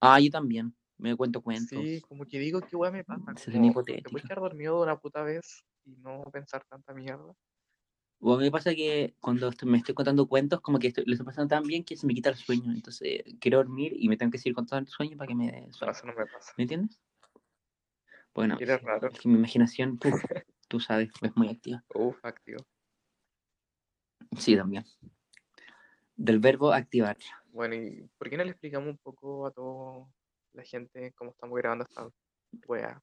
[0.00, 0.74] Ah, yo también.
[0.98, 1.68] Me cuento cuentos.
[1.68, 3.34] sí, como que digo, ¿qué wea me pasa?
[3.36, 6.92] Se Como, ven ¿Te puedes quedar dormido de una puta vez y no pensar tanta
[6.92, 7.32] mierda?
[8.22, 11.12] O a mí me pasa que cuando me estoy contando cuentos, como que estoy, lo
[11.14, 12.70] estoy pasando tan bien que se me quita el sueño.
[12.70, 15.72] Entonces quiero dormir y me tengo que seguir contando el sueño para que me dé
[15.72, 15.92] sueño.
[15.92, 16.52] eso no me pasa.
[16.58, 17.00] ¿Me entiendes?
[18.34, 19.08] Bueno, sí, raro.
[19.08, 19.98] es que mi imaginación,
[20.70, 21.82] tú sabes, es muy activa.
[21.94, 22.64] Uf, activo.
[24.38, 24.84] Sí, también.
[26.14, 27.16] Del verbo activar.
[27.46, 30.06] Bueno, ¿y por qué no le explicamos un poco a toda
[30.52, 32.08] la gente cómo estamos grabando esta
[32.68, 33.02] wea?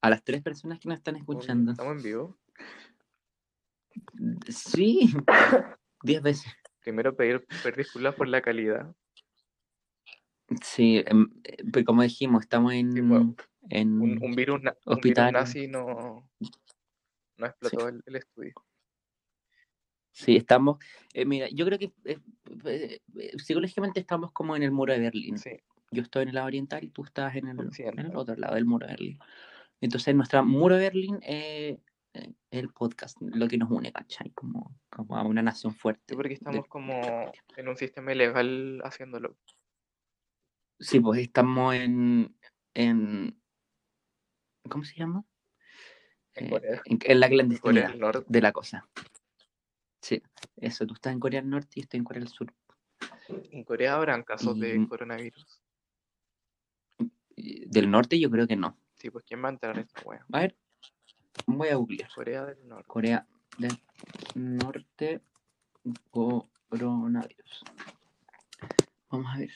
[0.00, 1.72] A las tres personas que nos están escuchando.
[1.72, 2.38] Estamos en vivo.
[4.48, 5.12] Sí,
[6.02, 6.50] diez veces.
[6.80, 8.94] Primero pedir, pedir disculpas por la calidad.
[10.62, 13.34] Sí, em, eh, pero como dijimos, estamos en, Sí, bueno,
[13.68, 15.32] en Un, un virus, na- un virus Hospital.
[15.32, 16.30] nazi no,
[17.36, 18.54] no explotó el, el estudio.
[20.12, 20.78] Sí, estamos.
[21.12, 22.18] eh, mira, yo creo que eh,
[22.64, 23.00] eh,
[23.38, 25.36] psicológicamente estamos como en el muro de Berlín.
[25.36, 25.50] Sí,
[25.90, 28.54] Yo estoy en el lado oriental y tú estás en el, en el otro lado
[28.54, 29.18] del muro de Berlín.
[29.80, 31.78] Entonces, nuestra muro de Berlín es
[32.50, 34.30] el podcast, lo que nos une, ¿cachai?
[34.30, 36.14] Como, como a una nación fuerte.
[36.14, 36.98] porque de- estamos como
[37.58, 39.36] en un sistema ilegal haciéndolo.
[40.78, 42.34] Sí, pues estamos en,
[42.72, 43.38] en.
[44.68, 45.24] ¿Cómo se llama?
[46.36, 46.82] En Eh, Corea.
[46.84, 48.24] en, en la En Corea clandestinidad Norte.
[48.28, 48.88] de la cosa.
[50.00, 50.22] Sí,
[50.56, 52.52] eso, tú estás en Corea del Norte y estoy en Corea del Sur.
[53.28, 55.60] En Corea habrán casos de coronavirus.
[57.36, 58.78] Del norte yo creo que no.
[58.94, 60.24] Sí, pues ¿quién va a entrar a esta wea?
[60.32, 60.56] A ver,
[61.46, 62.10] voy a googlear.
[62.14, 62.86] Corea del Norte.
[62.86, 63.26] Corea
[63.58, 63.78] del
[64.34, 65.20] Norte
[66.10, 67.62] coronavirus.
[69.10, 69.50] Vamos a ver.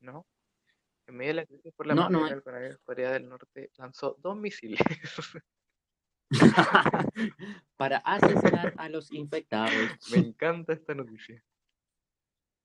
[0.00, 0.26] ¿No?
[1.12, 3.70] En medio de la crisis por la No, pandemia no, del coronavirus, Corea del Norte
[3.76, 4.80] lanzó dos misiles.
[7.76, 9.70] Para asesinar a los infectados.
[10.10, 11.44] Me encanta esta noticia.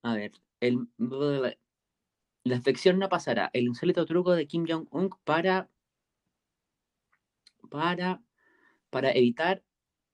[0.02, 3.50] A ver, el, la infección no pasará.
[3.52, 5.68] El insólito truco de Kim Jong-un para,
[7.70, 8.22] para,
[8.88, 9.62] para evitar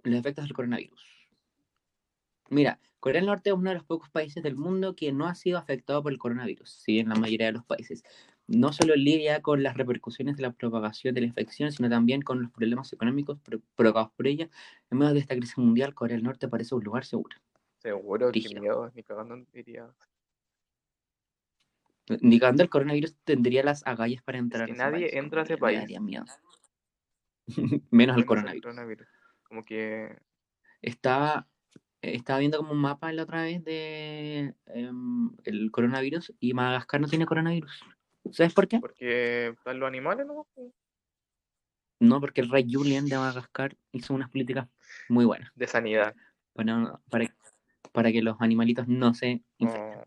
[0.02, 1.13] los efectos del coronavirus.
[2.54, 5.34] Mira, Corea del Norte es uno de los pocos países del mundo que no ha
[5.34, 8.02] sido afectado por el coronavirus, si en la mayoría de los países.
[8.46, 12.42] no solo lidia con las repercusiones de la propagación de la infección, sino también con
[12.42, 14.48] los problemas económicos pro- provocados por ella.
[14.90, 17.36] En medio de esta crisis mundial, Corea del Norte parece un lugar seguro.
[17.78, 18.60] Seguro, Brígido.
[18.60, 19.88] miedo, ni cagando diría.
[22.20, 25.44] Ni cagando el coronavirus tendría las agallas para entrar que ese nadie país, entra a
[25.44, 25.80] ese que país.
[25.80, 26.24] daría miedo.
[27.48, 28.62] Menos Menos el coronavirus.
[28.62, 29.08] coronavirus.
[29.44, 30.18] Como que
[30.82, 31.48] Estaba,
[32.12, 37.08] estaba viendo como un mapa la otra vez de em, el coronavirus y Madagascar no
[37.08, 37.82] tiene coronavirus.
[38.32, 38.80] ¿Sabes por qué?
[38.80, 40.46] porque están los animales, ¿no?
[42.00, 44.68] No, porque el rey Julian de Madagascar hizo unas políticas
[45.08, 46.14] muy buenas De sanidad.
[46.52, 47.34] para, para,
[47.92, 49.98] para que los animalitos no se infecten.
[49.98, 50.04] Oh,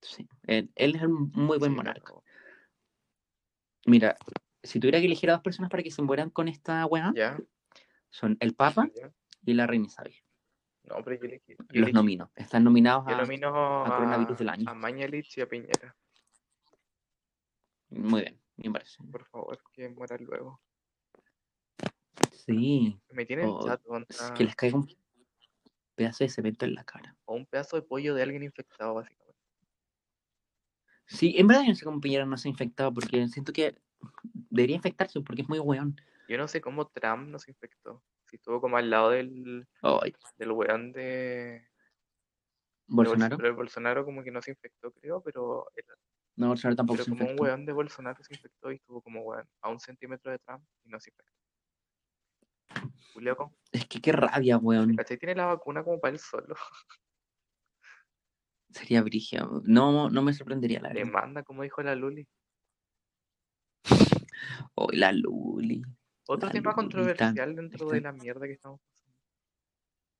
[0.00, 2.12] Sí, Él, él es un muy buen sí, monarca.
[2.12, 2.22] no.
[3.86, 4.16] Mira,
[4.62, 7.38] si tuviera que elegir a dos personas para que se mueran con esta weá, Ya,
[8.10, 8.88] son el Papa
[9.44, 10.14] y la Reina Isabel.
[10.84, 11.52] No, pero yo elegí.
[11.52, 12.30] yo Los elegí- nomino.
[12.34, 13.20] Están nominados Yo a...
[13.22, 14.70] nomino a coronavirus a, del año.
[14.70, 15.96] a Mañalich y a Piñera.
[17.90, 19.02] Muy bien, me parece.
[19.10, 20.60] Por favor, que mueran luego.
[22.32, 24.86] Sí, Me tienen Oh, chato, onda, que les caiga un
[25.94, 27.16] pedazo de cemento en la cara.
[27.24, 29.34] O un pedazo de pollo de alguien infectado, básicamente.
[31.06, 33.80] Sí, en verdad yo no sé cómo Piñera no se ha infectado porque siento que
[34.50, 35.96] debería infectarse porque es muy weón.
[36.28, 38.02] Yo no sé cómo Trump nos infectó.
[38.26, 39.66] Si estuvo como al lado del,
[40.38, 41.66] del weón de, de
[42.88, 43.36] Bols- Bolsonaro.
[43.36, 45.66] Pero el Bolsonaro como que no se infectó, creo, pero,
[46.36, 47.42] No, Bolsonaro tampoco pero se como un infectó.
[47.42, 50.88] weón de Bolsonaro se infectó y estuvo como weón a un centímetro de Trump y
[50.88, 51.32] no se infectó.
[53.12, 53.36] Julio.
[53.70, 54.96] Es que qué rabia, weón.
[54.96, 55.16] ¿cachai?
[55.18, 56.56] Tiene la vacuna como para él solo.
[58.70, 59.46] Sería brigia.
[59.62, 61.12] No, no me sorprendería la Le verdad.
[61.12, 62.26] manda, como dijo la Luli.
[64.76, 65.82] Oh, la Luli.
[66.26, 69.14] Otro La tema controversial dentro está- de la mierda que estamos pasando.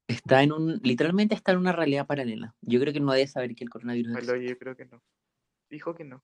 [0.07, 2.55] Está en un, literalmente está en una realidad paralela.
[2.61, 4.49] Yo creo que no debe saber que el coronavirus Bueno, existe.
[4.49, 5.03] yo creo que no.
[5.71, 6.23] Dijo que no.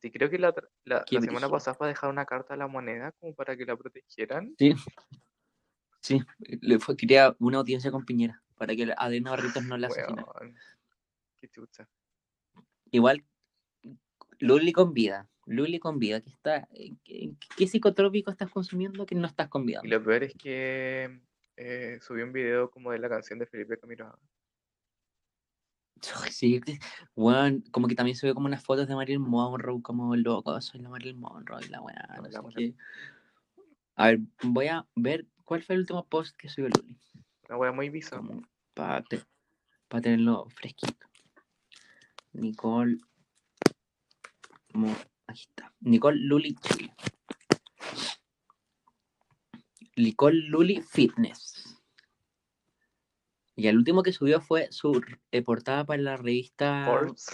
[0.00, 0.52] Sí, creo que la,
[0.84, 3.76] la, semana pasada fue a dejar una carta a la moneda como para que la
[3.76, 4.54] protegieran.
[4.58, 4.74] Sí.
[6.00, 10.26] Sí, le fue, quería una audiencia con Piñera para que Adena Barritos no la asesinara.
[10.40, 10.56] Weón,
[11.40, 11.88] Qué chucha.
[12.90, 13.24] Igual,
[14.40, 15.28] Luli con vida.
[15.46, 16.20] Luli con vida.
[16.20, 19.80] ¿Qué, está, eh, qué, qué psicotrópico estás consumiendo que no estás con vida?
[19.82, 21.20] Y lo peor es que
[21.56, 24.18] eh, subí un video como de la canción de Felipe Camilo.
[26.22, 26.78] Ay, Sí, que-
[27.14, 30.88] weón, como que también subió como unas fotos de Marilyn Monroe, como loco, soy la
[30.88, 32.74] Marilyn Monroe y la weá, no sé.
[33.94, 36.98] A ver, voy a ver cuál fue el último post que subió Luli,
[37.48, 38.22] Una wea muy bizarra.
[38.74, 39.04] para
[40.00, 41.06] tenerlo fresquito.
[42.32, 42.96] Nicole,
[44.72, 44.96] Mo-
[45.32, 46.94] aquí está, Nicole Luli Chile.
[49.96, 51.82] Nicole Luli Fitness.
[53.56, 57.26] Y el último que subió fue su eh, portada para la revista Forbes.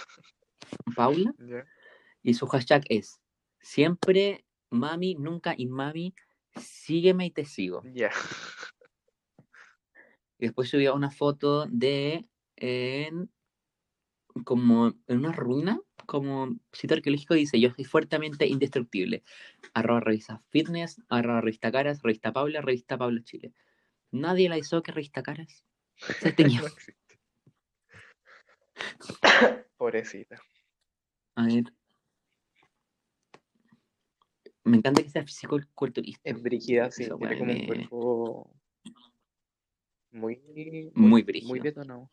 [0.95, 1.35] Paula.
[2.21, 3.21] Y su hashtag es
[3.61, 6.15] siempre mami, nunca inmami,
[6.57, 7.81] sígueme y te sigo.
[7.95, 8.11] Ya.
[10.39, 13.31] Y después subió una foto de en
[14.45, 19.23] como en una ruina, como sitio arqueológico dice, yo soy fuertemente indestructible.
[19.75, 23.53] Arroba revista fitness, arroba revista caras, revista Paula, revista Pablo Chile.
[24.11, 25.65] Nadie la hizo que revista caras.
[26.21, 26.63] Se tenía.
[29.33, 29.65] No.
[29.77, 30.41] Pobrecita.
[31.35, 31.65] A ver.
[34.65, 36.21] Me encanta que sea físico-culturista.
[36.25, 37.05] Es brígida, sí.
[37.19, 38.55] Tiene como un me- cuerpo
[40.13, 41.63] muy, Muy muy brígido.
[41.63, 42.11] detonado.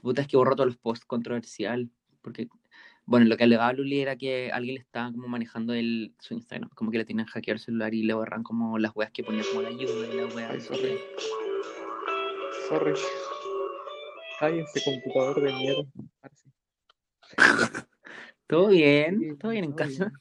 [0.00, 1.90] Puta, es que borró todos los posts controversial.
[2.22, 2.48] Porque,
[3.04, 6.70] bueno, lo que alegaba Luli era que alguien le estaba como manejando el, su Instagram.
[6.74, 9.44] Como que le tenían hackeado el celular y le borran como las weas que ponía
[9.48, 10.50] como la ayuda y la wea.
[10.50, 10.98] Ay, sorry.
[12.68, 12.94] Sorry.
[14.40, 15.84] Ay, ese computador de mierda.
[18.46, 19.38] ¿Todo bien?
[19.38, 20.12] ¿Todo bien en casa?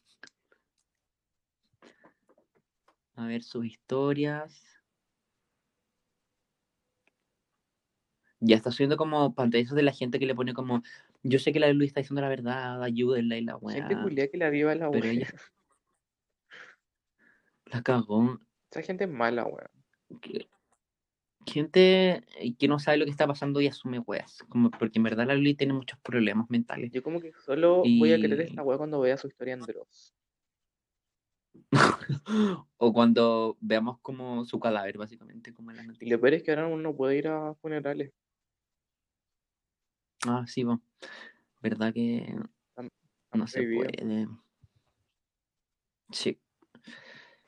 [3.15, 4.70] A ver sus historias.
[8.41, 10.81] Ya está subiendo como pantallazos de la gente que le pone como
[11.23, 14.01] yo sé que la Luli está diciendo la verdad, ayúdenla y la Gente weá.
[14.03, 15.27] culia que la viva la ella
[17.65, 18.39] la cagó.
[18.71, 19.47] Esa gente es mala,
[20.21, 20.49] que-
[21.45, 24.39] gente eh, que no sabe lo que está pasando y asume weas.
[24.49, 26.91] Como porque en verdad la Luli tiene muchos problemas mentales.
[26.91, 29.61] Yo como que solo voy a querer Y- esta wea cuando vea su historia en
[29.61, 30.15] Dross.
[32.77, 36.15] o cuando veamos como su cadáver, básicamente, como en la Y noticia.
[36.15, 38.11] lo peor es que ahora uno no puede ir a funerales.
[40.27, 40.79] Ah, sí, va.
[41.61, 42.35] ¿Verdad que
[43.33, 44.27] no se puede?
[46.11, 46.39] Sí.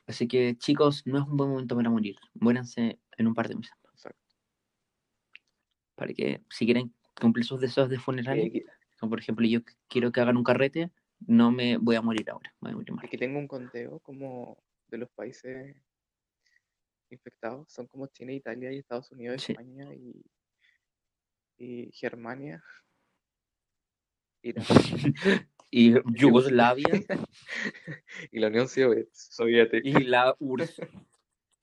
[0.06, 2.16] Así que, chicos, no es un buen momento para morir.
[2.34, 3.74] Muéranse en un par de meses.
[3.92, 4.20] Exacto.
[5.94, 8.64] Para que, si quieren cumplir sus deseos de funerales, que-
[9.00, 10.90] Como por ejemplo, yo quiero que hagan un carrete,
[11.26, 13.04] no me voy a morir ahora, voy a morir más.
[13.04, 14.56] Aquí tengo un conteo como
[14.88, 15.76] de los países
[17.10, 17.70] infectados.
[17.70, 19.52] Son como China, Italia y Estados Unidos, Sí.
[19.52, 20.24] España y,
[21.58, 22.62] y Germania.
[24.42, 24.64] Irán
[25.70, 26.86] y Yugoslavia
[28.30, 28.68] y la Unión
[29.12, 29.88] Soviética.
[29.88, 30.80] y la URSS.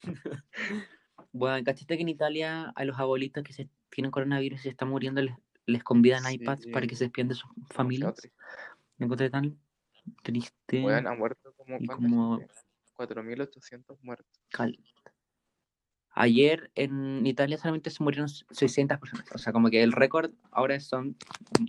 [1.32, 4.90] bueno, ¿cachaste que en Italia a los abuelitos que se tienen coronavirus y se están
[4.90, 8.16] muriendo les, les convidan iPads para que se despiden de sus familias?
[8.98, 9.58] Me encontré tan
[10.24, 10.82] triste.
[10.82, 12.54] Weón, han muerto como y ¿cuánta como- gente?
[12.98, 14.28] 4.800 muertos.
[14.50, 14.78] cal-
[16.14, 19.26] Ayer en Italia solamente se murieron 600 personas.
[19.34, 21.16] O sea, como que el récord ahora son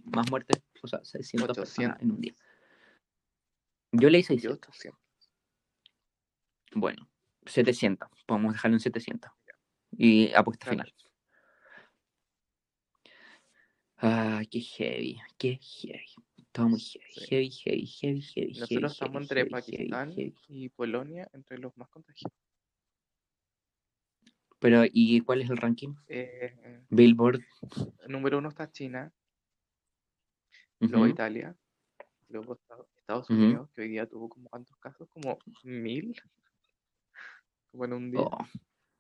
[0.05, 2.03] más muertes, o sea, 600 personas 800.
[2.03, 2.35] en un día.
[3.93, 4.69] Yo leí Yo 600.
[4.69, 5.01] 800.
[6.75, 7.09] Bueno,
[7.47, 8.09] 700.
[8.27, 9.31] Podemos dejarlo en 700.
[9.93, 10.83] Y apuesta Claro.
[10.85, 10.95] final.
[13.99, 16.15] Ah, qué heavy, qué heavy.
[16.51, 17.27] Todo muy heavy, Sí.
[17.29, 18.53] heavy, heavy, heavy, heavy.
[18.55, 20.15] Nosotros heavy, estamos heavy, entre Pakistán
[20.49, 22.37] y Polonia, entre los más contagiados.
[24.62, 25.92] Pero, ¿y cuál es el ranking?
[26.07, 27.40] Eh, Billboard.
[28.07, 29.12] número uno está China,
[30.79, 31.57] luego Italia,
[32.29, 33.29] luego Estados.
[33.29, 36.14] Unidos, que hoy día tuvo como cuántos casos, como mil,
[37.72, 38.38] como en un día, oh,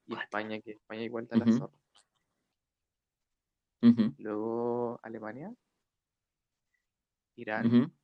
[0.06, 0.14] y?
[0.14, 1.58] España, que España igual está la Ujú.
[1.58, 1.78] zorra.
[3.82, 5.54] ujú, Luego Alemania,
[7.36, 7.94] Irán,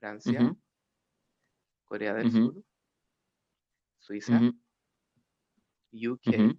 [0.00, 0.54] Francia,
[1.84, 2.32] Corea del.
[2.32, 2.62] Sur,
[4.00, 4.38] Suiza,
[5.94, 6.56] UK.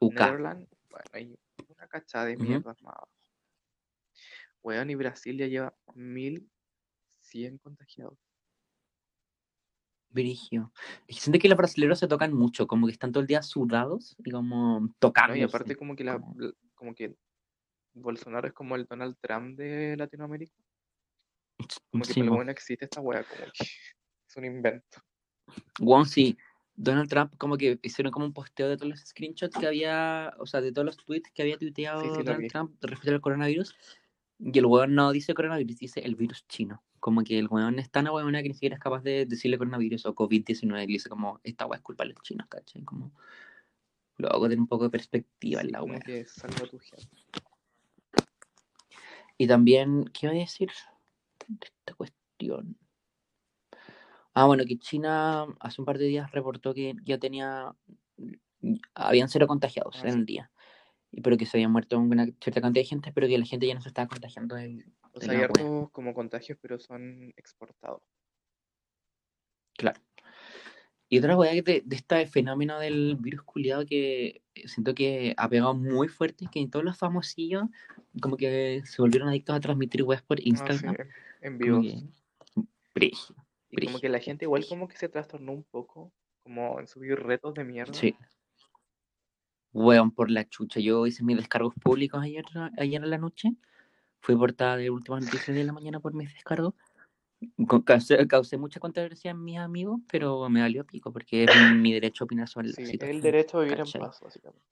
[0.00, 0.14] UK.
[0.14, 3.10] Netherlands, bueno, hay una cachada de mierdas más abajo.
[4.62, 8.18] Weón, y Brasil ya lleva 1100 contagiados.
[10.10, 10.72] Brigio.
[11.08, 14.30] Siento que los brasileños se tocan mucho, como que están todo el día sudados y
[14.30, 14.94] como ¿no?
[15.00, 15.34] tocando.
[15.36, 16.20] Y aparte como que la,
[16.74, 17.16] como- que
[17.94, 20.54] Bolsonaro es como el Donald Trump de Latinoamérica.
[21.90, 22.36] Como que Sí, para po.
[22.36, 23.64] bueno existe esta wea, como que
[24.28, 24.98] es un invento.
[25.80, 26.36] Weón, sí.
[26.76, 30.46] Donald Trump como que hicieron como un posteo de todos los screenshots que había, o
[30.46, 32.48] sea, de todos los tweets que había tuiteado Sí, sí, lo Donald vi.
[32.48, 33.74] Trump respecto al coronavirus.
[34.40, 36.82] Y el weón no dice coronavirus, dice el virus chino.
[36.98, 40.06] Como que el weón es tan weón que ni siquiera es capaz de decirle coronavirus
[40.06, 40.82] o COVID-19.
[40.82, 42.82] Y dice como, esta weá es culpa de los chinos, ¿cachai?
[42.82, 43.12] Como,
[44.16, 46.00] luego tener un poco de perspectiva Sí, en la weá.
[49.38, 50.70] Y también, ¿qué iba a decir
[51.46, 52.76] de esta cuestión?
[54.34, 57.72] Ah, bueno, que China hace un par de días reportó que ya tenía,
[58.94, 60.50] habían cero contagiados Ah, en el día.
[61.22, 63.74] Pero que se había muerto una cierta cantidad de gente, pero que la gente ya
[63.74, 65.46] no se estaba contagiando del- O sea, hay
[65.92, 68.02] como contagios, pero son exportados.
[69.76, 70.00] Claro.
[71.08, 75.74] Y otra weá de, de este fenómeno del virus culiado que siento que ha pegado
[75.74, 77.64] muy fuerte, que todos los famosillos
[78.20, 80.96] como que se volvieron adictos a transmitir weas por Ah, sí, Instagram.
[81.42, 83.43] en, en como
[83.74, 83.90] Brígido.
[83.90, 87.18] Y como que la gente igual como que se trastornó un poco, como en subir
[87.20, 87.94] retos de mierda.
[87.94, 88.16] Sí.
[89.72, 90.80] Weón, por la chucha.
[90.80, 92.44] Yo hice mis descargos públicos ayer,
[92.78, 93.50] ayer en la noche.
[94.20, 96.74] Fui portada de últimas noticias de la mañana por mis descargos.
[97.66, 101.92] Con- Causé, causé mucha controversia en mis amigos, pero me valió pico porque es mi
[101.92, 103.16] derecho a opinar sobre la Sí, es situación.
[103.16, 104.00] el derecho a vivir ¿cachai?
[104.00, 104.64] en paz, básicamente.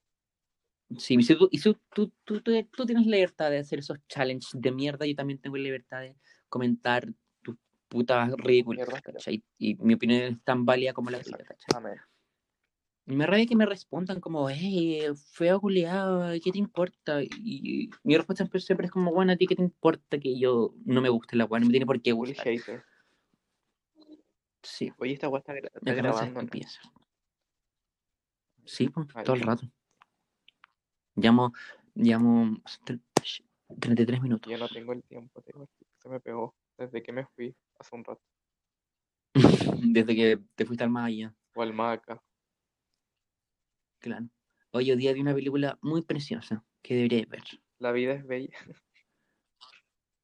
[0.99, 3.81] Sí, y si tú, y si tú, tú, tú, tú tienes la libertad de hacer
[3.81, 6.17] esos challenges de mierda, yo también tengo la libertad de
[6.49, 7.09] comentar
[7.93, 9.45] putas ridículas, ¿cachai?
[9.59, 11.37] Y mi opinión es tan válida como la tuya.
[11.39, 11.97] ¿cachai?
[13.05, 15.03] Me rabia que me respondan como, hey,
[15.33, 17.21] feo culiado, ¿qué te importa?
[17.23, 21.01] Y mi respuesta siempre, es como, bueno, ¿a ti qué te importa que yo no
[21.01, 21.61] me guste la weá?
[21.61, 22.47] No me tiene por qué gustar.
[24.63, 26.79] Sí, Oye, esta weá está, gra- está grabando, estupidez.
[28.65, 29.25] Sí, pues, Vale.
[29.27, 29.67] todo el rato.
[31.17, 31.53] Llamo,
[31.95, 32.57] llamo
[33.81, 34.51] 33 minutos.
[34.51, 35.43] Yo no tengo el tiempo.
[35.99, 38.23] Se me pegó desde que me fui hace un rato.
[39.83, 41.35] Desde que te fuiste al más allá.
[41.55, 42.23] O al Maca.
[43.99, 44.29] Claro.
[44.71, 47.43] Hoy día vi una película muy preciosa que deberíais ver.
[47.79, 48.57] La vida es bella.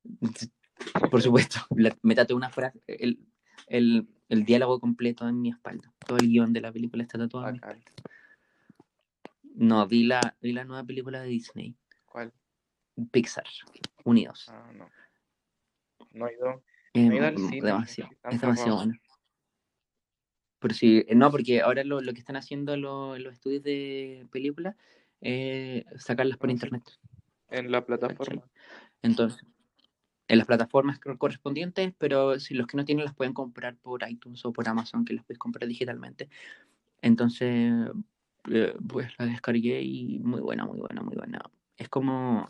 [1.10, 3.18] Por supuesto, la- me tatué una frase, el,
[3.66, 5.92] el, el diálogo completo en mi espalda.
[6.06, 7.78] Todo el guion de la película está tatuado en mi Bacán.
[7.78, 8.02] espalda.
[9.54, 11.76] No, vi la, vi la nueva película de Disney,
[12.06, 12.32] ¿Cuál?
[13.10, 13.44] Pixar,
[14.04, 14.46] Unidos.
[14.48, 14.88] Ah, no.
[16.12, 16.62] No he ido.
[16.92, 18.94] Es cine, demasiado, es demasiado bueno.
[20.60, 24.26] Pero sí, eh, no, porque ahora lo, lo que están haciendo lo- los estudios de
[24.32, 24.74] películas
[25.20, 26.82] es sacarlas por Ah, internet.
[27.50, 28.42] En la plataforma.
[29.02, 29.44] Entonces,
[30.26, 34.08] en las plataformas cor- correspondientes, pero si los que no tienen las pueden comprar por
[34.08, 36.28] iTunes o por Amazon, que las puedes comprar digitalmente.
[37.02, 37.72] Entonces,
[38.50, 41.40] eh, pues la descargué y muy buena, muy buena, muy buena.
[41.76, 42.46] Es como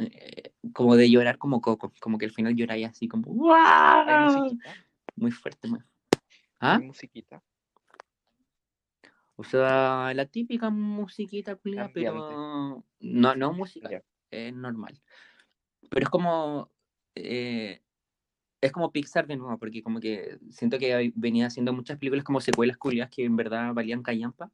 [0.00, 3.30] eh, como de llorar como coco, como que al final lloráis así como
[4.06, 4.24] ¿Hay ¡Wow!
[4.26, 4.74] musiquita?
[5.16, 5.68] muy fuerte.
[5.68, 5.80] muy-
[6.60, 6.76] ¿Ah?
[6.76, 7.42] ¿Hay musiquita?
[9.36, 14.02] O sea, la típica musiquita culia, pero no, no música, Ya.
[14.30, 15.00] es normal.
[15.88, 16.70] Pero es como
[17.14, 17.80] eh,
[18.60, 22.40] es como Pixar de nuevo, porque como que siento que venía haciendo muchas películas como
[22.42, 24.50] secuelas culias que en verdad valían callampa.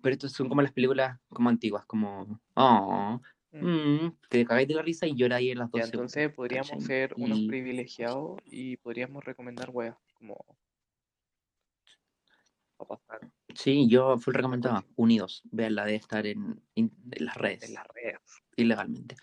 [0.00, 3.20] Pero estos son como las películas como antiguas, como oh,
[3.52, 3.66] Mm.
[4.04, 6.86] mm, te cagáis de la risa y lloráis en las dos entonces segundos, podríamos ¿cachai?
[6.86, 10.36] ser unos Y- privilegiados y podríamos recomendar weas como
[12.88, 13.20] pasar
[13.54, 14.84] Sí, yo full recomendaba.
[14.96, 18.18] Unidos, veanla de estar en, en- en las redes, en las redes.
[18.56, 19.16] ilegalmente.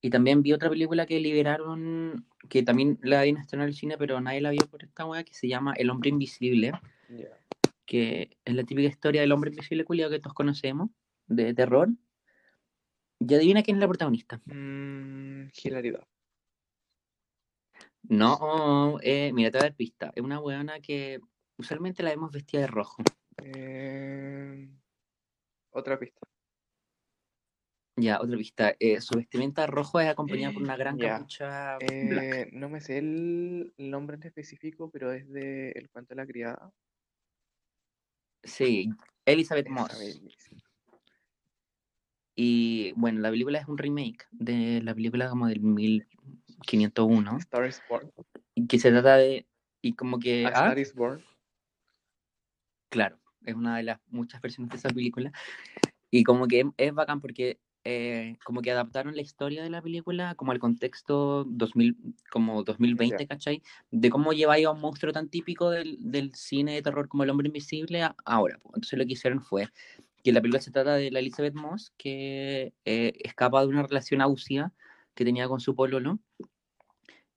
[0.00, 3.98] Y también vi otra película que liberaron, que también la habían estrenado en el cine,
[3.98, 6.72] pero nadie la vio por esta wea, que se llama El Hombre Invisible,
[7.84, 10.90] que es la típica historia del hombre invisible culiado que todos conocemos,
[11.28, 11.88] de terror.
[13.18, 14.40] Y adivina quién es la protagonista.
[14.46, 16.06] Mm, hilaridad.
[18.08, 20.12] No, eh, mira, te voy a dar pista.
[20.14, 21.20] Es una weona que
[21.56, 23.02] usualmente la vemos vestida de rojo.
[23.42, 24.68] Eh,
[25.70, 26.20] otra pista.
[27.98, 28.76] Ya, otra pista.
[28.78, 31.16] Eh, su vestimenta rojo es acompañada por una gran Ya.
[31.16, 32.40] capucha blanca.
[32.40, 36.26] Eh, no me sé el, nombre en específico, pero es de El cuento de la
[36.26, 36.72] criada.
[38.44, 38.90] Sí,
[39.24, 39.98] Elizabeth Moss.
[42.38, 47.82] Y bueno, la película es un remake de la película como del 1501, Star is
[47.88, 48.12] Born.
[48.68, 49.46] que se trata de...
[49.80, 50.44] Y como que...
[50.44, 51.24] A ah, Star is Born.
[52.90, 55.32] Claro, es una de las muchas versiones de esa película.
[56.10, 60.34] Y como que es, bacán porque eh, como que adaptaron la historia de la película
[60.34, 61.96] como al contexto 2000,
[62.30, 63.28] como 2020, Ya.
[63.28, 63.62] ¿cachai?
[63.90, 67.30] De cómo lleváis a un monstruo tan típico del, del cine de terror como el
[67.30, 68.58] hombre invisible a- ahora.
[68.66, 69.68] Entonces lo que hicieron fue
[70.26, 74.20] que la película se trata de la Elizabeth Moss que eh, escapa de una relación
[74.20, 74.72] abusiva
[75.14, 76.18] que tenía con su pololo.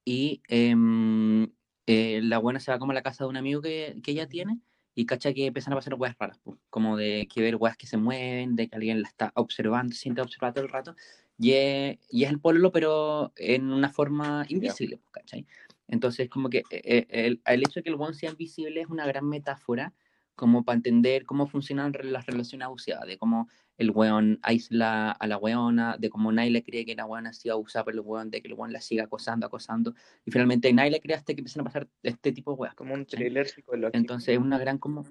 [0.03, 1.43] Y em,
[1.85, 4.27] eh, la buena se va como a la casa de un amigo que, que ella
[4.27, 4.59] tiene
[4.95, 7.85] y cacha que empiezan a pasar weas raras, po, como de que ver weas que
[7.85, 10.95] se mueven, de que alguien la está observando, se siente observada todo el rato,
[11.37, 15.45] y es, y es el pololo, pero en una forma invisible, po, ¿cachai?
[15.87, 19.05] Entonces, como que eh, el, el hecho de que el one sea invisible es una
[19.05, 19.93] gran metáfora
[20.39, 25.35] como para entender cómo funcionan las relaciones abusivas, de cómo el weón aísla a la
[25.37, 28.31] weona, de cómo nadie le cree que la weona ha sido abusada por el weón,
[28.31, 31.41] de que el weón la siga acosando, acosando, y finalmente nadie le cree hasta que
[31.41, 32.73] empiezan a pasar este tipo de weas.
[32.73, 33.97] Como un thriller psicológico.
[33.97, 35.03] Entonces es una gran como...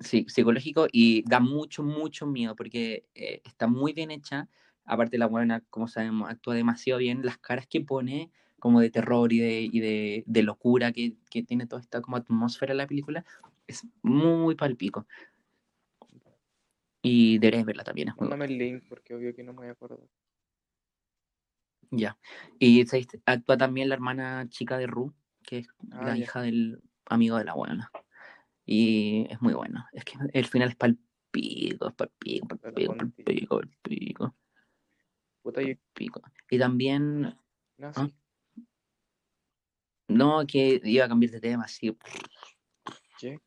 [0.00, 4.48] Sí, psicológico y da mucho, mucho miedo porque eh, está muy bien hecha.
[4.84, 7.24] Aparte la buena, como sabemos, actúa demasiado bien.
[7.24, 11.44] Las caras que pone como de terror y de, y de, de locura que, que
[11.44, 13.24] tiene toda esta como atmósfera de la película
[13.68, 15.06] es muy palpico.
[17.02, 20.00] Y deberéis verla también, Mándame el link porque obvio que no me voy a acordar.
[21.90, 22.18] Ya.
[22.58, 22.84] Y
[23.24, 26.24] actúa también la hermana chica de Ru, que es Ah, la ya.
[26.24, 27.90] hija del amigo de la buena.
[28.66, 29.88] Y es muy buena.
[29.92, 34.34] Es que el final es palpico, es palpico, palpico, palpico, palpico,
[35.42, 36.22] palpico.
[36.50, 37.20] Y también,
[37.78, 38.06] No, Ah.
[38.06, 38.14] sí.
[40.08, 41.96] no, que iba a cambiar de tema, sí.
[43.18, 43.40] ¿Qué?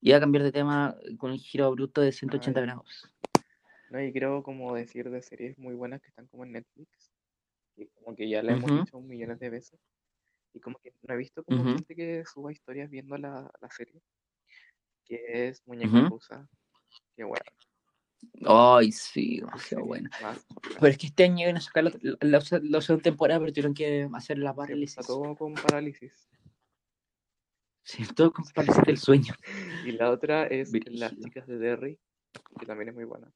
[0.00, 2.66] Iba a cambiar de tema con un giro bruto de 180 Ah, ya.
[2.66, 3.12] grados.
[3.90, 7.10] No, y creo como decir de series muy buenas que están como en Netflix.
[7.76, 9.80] Y como que ya la hemos dicho millones de veces.
[10.54, 14.00] Y como que no he visto como gente que suba historias viendo la, la serie.
[15.04, 16.08] Que es Muñeca Ujú.
[16.10, 16.48] Rusa.
[17.16, 17.44] Qué bueno.
[18.46, 20.10] Ay, sí, qué demasiado buena.
[20.22, 20.44] más
[20.80, 23.52] Pero es que este año iban a sacar la, la, la- la segunda temporada, pero
[23.52, 24.98] tuvieron que hacer la parálisis.
[24.98, 26.28] Está todo con parálisis.
[27.86, 29.32] Sí, todo parálisis del sueño.
[29.84, 32.00] Y la otra es Las chicas de Derry,
[32.58, 33.32] que también es muy buena.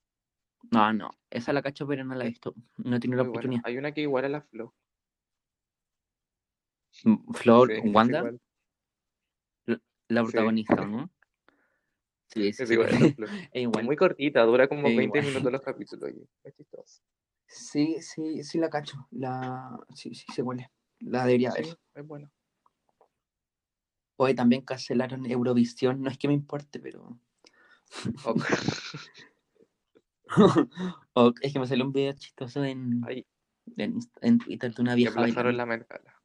[0.72, 2.52] No, no, esa la cacho, pero no la he visto.
[2.78, 3.30] No he tenido la buena.
[3.30, 3.62] oportunidad.
[3.64, 4.74] Hay una que igual a la Flo.
[7.04, 8.32] Mm, Flor, Sí, Wanda,
[9.66, 9.76] la
[10.24, 10.32] Sí.
[10.32, 11.08] protagonista, ¿no?
[12.26, 12.88] Sí, sí, Es igual.
[13.54, 13.84] Es igual.
[13.84, 15.32] muy cortita, dura como Es 20 igual.
[15.32, 16.10] minutos los capítulos.
[16.42, 17.02] es chistoso.
[17.46, 19.06] Sí, sí, sí la cacho.
[19.12, 19.78] La...
[19.94, 20.72] Sí, sí, se huele.
[20.98, 21.66] La debería ver.
[21.94, 22.30] Es bueno.
[24.22, 26.02] Hoy también cancelaron Eurovisión.
[26.02, 27.18] No es que me importe, pero.
[28.24, 28.44] Ok.
[31.42, 33.26] Es que me salió un video chistoso en, Ay,
[33.76, 35.56] en, Twitter de una y vieja aplazaron bailando.
[35.56, 36.22] la Met Gala.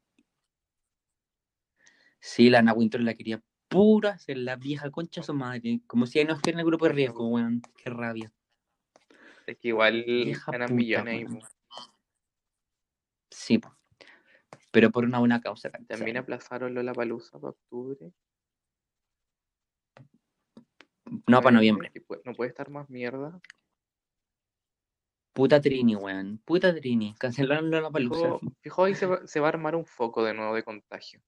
[2.20, 5.80] Sí, la Ana Winter la quería pura hacer la vieja concha su madre.
[5.86, 7.62] Como si ahí no estuviera en el grupo de riesgo, weón.
[7.82, 8.30] Qué rabia.
[9.46, 11.48] Es que igual Vieja ganan puta, millones po.
[13.30, 13.75] Sí, po.
[14.70, 15.70] Pero por una buena causa.
[15.70, 15.86] ¿cachai?
[15.86, 18.12] También aplazaron Lola Palusa para octubre.
[21.26, 21.92] No, para noviembre.
[22.24, 23.40] no puede estar más mierda.
[25.32, 26.40] Puta Trini, weón.
[26.44, 27.14] Puta Trini.
[27.18, 28.38] Cancelaron la palusa.
[28.62, 31.20] Fijo, ahí se va, se va a armar un foco de nuevo de contagio.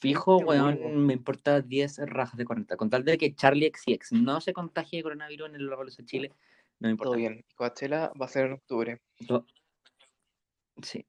[0.00, 2.76] Fijo, Qué weón, me importa 10 rajas de 40.
[2.76, 6.06] Con tal de que Charlie XX no se contagie de coronavirus en el Lollapalooza de
[6.06, 6.32] Chile,
[6.78, 7.10] no me importa.
[7.10, 7.44] Todo bien.
[7.54, 9.02] Coachella va a ser en octubre.
[10.82, 11.06] Sí.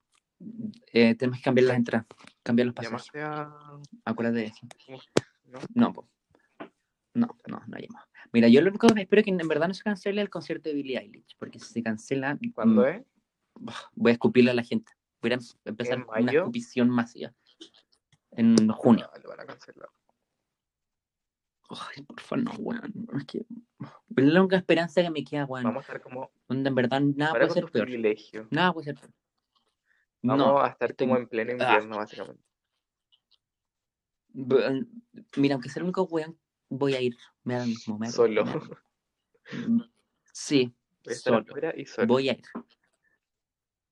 [0.91, 2.05] Eh, tenemos que cambiar las entradas,
[2.43, 3.09] cambiar los pasajes.
[3.23, 3.79] A.
[4.03, 4.67] Acuérdate de eso.
[4.85, 5.09] ¿cómo se-
[5.45, 5.59] ¿No?
[5.73, 6.09] No, po.
[7.13, 8.03] No, no, no hay más.
[8.33, 10.67] Mira, yo lo único que espero es que en verdad no se cancele el concierto
[10.67, 13.03] de Billie Eilish, porque si se cancela, ¿Cuándo mm, es?
[13.93, 14.91] voy a escupirle a la gente.
[15.21, 17.33] Voy a em- empezar ¿En una escupición masiva.
[18.31, 19.09] En junio.
[19.13, 19.89] Ah, lo van a cancelar.
[21.69, 23.07] Ay, por favor, no, weón.
[23.17, 23.45] Es que.
[24.15, 25.63] La única esperanza que me queda, weón.
[25.63, 26.31] Vamos a estar como.
[26.47, 27.89] Donde en verdad nada puede ser peor.
[28.51, 29.11] Nada puede ser peor.
[30.27, 31.73] Vamos no, a estar como en pleno Ah.
[31.73, 32.43] invierno, básicamente.
[34.29, 34.85] b-
[35.37, 36.37] Mira, aunque sea el único weón,
[36.69, 37.15] voy a ir.
[37.43, 37.97] Me da mismo.
[37.97, 38.45] me da lo Solo.
[38.45, 38.75] me mismo.
[40.33, 40.73] Sí,
[41.21, 41.37] solo.
[41.39, 42.07] afuera y solo.
[42.07, 42.43] Voy a ir.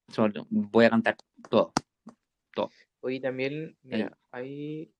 [0.09, 0.45] Solo.
[0.49, 1.15] Voy a cantar
[1.49, 1.73] todo.
[3.01, 4.93] Oye, también, mira, hay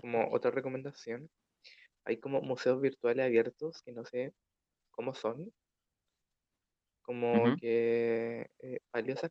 [0.00, 1.30] como otra recomendación.
[2.04, 4.32] Hay como museos virtuales abiertos que no sé
[4.90, 5.52] cómo son.
[7.02, 7.56] Como Ujú.
[7.58, 9.30] que eh, valiosas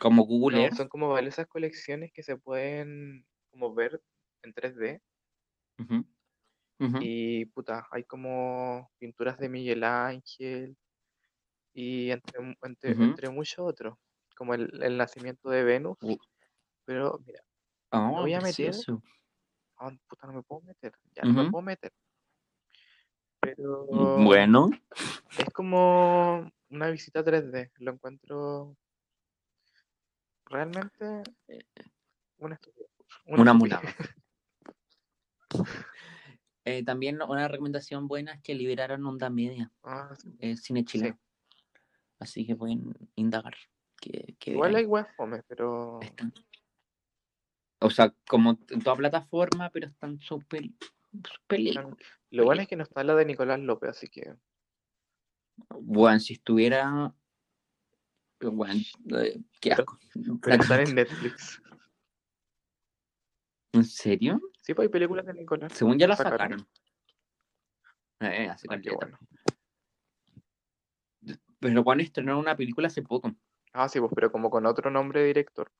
[0.00, 0.74] Como Google no, Earth.
[0.76, 4.02] son como valiosas colecciones que se pueden como ver
[4.42, 5.00] en 3D.
[5.78, 6.04] Ujú.
[6.80, 6.98] Ujú.
[7.00, 10.76] Y puta, hay como pinturas de Miguel Ángel
[11.72, 13.96] y entre, entre, entre muchos otros,
[14.36, 15.96] como el, el nacimiento de Venus.
[16.84, 17.40] Pero mira,
[17.90, 18.74] Ah, voy a meter.
[19.78, 21.92] ah, puta, no me puedo meter, ya no me puedo meter.
[23.40, 24.70] Pero Bueno,
[25.38, 28.76] es como una visita 3D, lo encuentro
[30.46, 31.22] realmente
[32.38, 32.90] una estupidez.
[33.26, 33.54] una estupidez.
[33.54, 33.82] mulada.
[36.66, 40.34] Eh, también una recomendación buena es que liberaron Onda Media, Ah, sí.
[40.38, 41.18] eh, cine chileno.
[42.18, 43.54] Así que pueden indagar.
[44.00, 46.32] Que, que Igual hay weas fome, pero Están-
[47.80, 51.86] O sea, como en toda plataforma, pero están sus películas.
[52.30, 54.34] lo bueno es que no está la de Nicolás López, así que
[55.68, 57.14] Bueno, si estuviera.
[58.50, 58.80] Bueno,
[59.60, 59.98] qué asco.
[60.42, 61.62] pero están en Netflix.
[63.72, 64.40] ¿En serio?
[64.60, 65.72] Sí, pues hay películas de Nicolás.
[65.72, 66.60] Según ya la sacaron.
[66.60, 66.68] sacaron.
[68.20, 69.18] Eh, hace Ah, bueno.
[71.58, 73.34] Pero bueno, estrenaron una película hace poco.
[73.72, 75.72] Ah, sí, pues, pero como con otro nombre de director.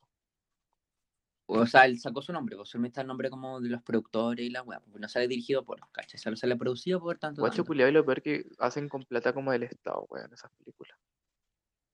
[1.47, 4.47] O sea, él sacó su nombre, pues solamente está el nombre como de los productores
[4.47, 4.81] y la weá.
[4.81, 6.19] Porque no sale dirigido por, ¿cachai?
[6.19, 7.43] Solo sale producido por tanto.
[7.43, 10.99] Guacho culiao y lo peor que hacen con plata como del Estado, weón, esas películas.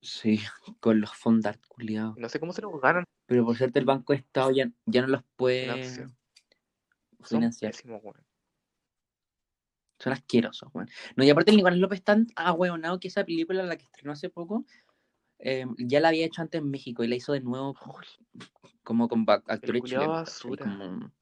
[0.00, 0.40] Sí,
[0.80, 2.16] con los fondart culiados.
[2.16, 3.04] No sé cómo se los ganan.
[3.26, 5.62] Pero por cierto, el Banco de Estado ya, ya no los puede
[7.22, 7.74] Financiar.
[7.74, 8.02] Son pésimos.
[9.98, 10.88] Son asquerosos, weón.
[11.14, 14.30] No, y aparte el Nicolás López tan ahueonado que esa película, la que estrenó hace
[14.30, 14.64] poco,
[15.38, 17.74] eh, ya la había hecho antes en México y la hizo de nuevo
[18.82, 20.42] como con actores culiao chilenos.
[20.58, 21.12] Como...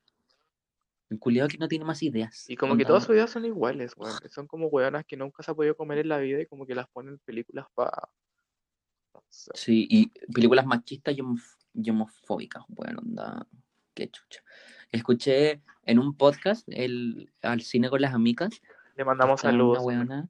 [1.11, 2.49] El culiado que no tiene más ideas.
[2.49, 4.12] Y como que todas sus ideas son iguales, weón.
[4.31, 6.74] Son como weonas que nunca se ha podido comer en la vida y como que
[6.74, 8.09] las ponen en películas para...
[9.29, 13.47] Sí, y películas machistas y, homof- y homofóbicas, bueno, onda,
[13.95, 14.43] qué chucha.
[14.91, 18.61] Escuché en un podcast el, al cine con las amigas.
[18.97, 19.85] Le mandamos una saludos.
[19.85, 20.29] weona-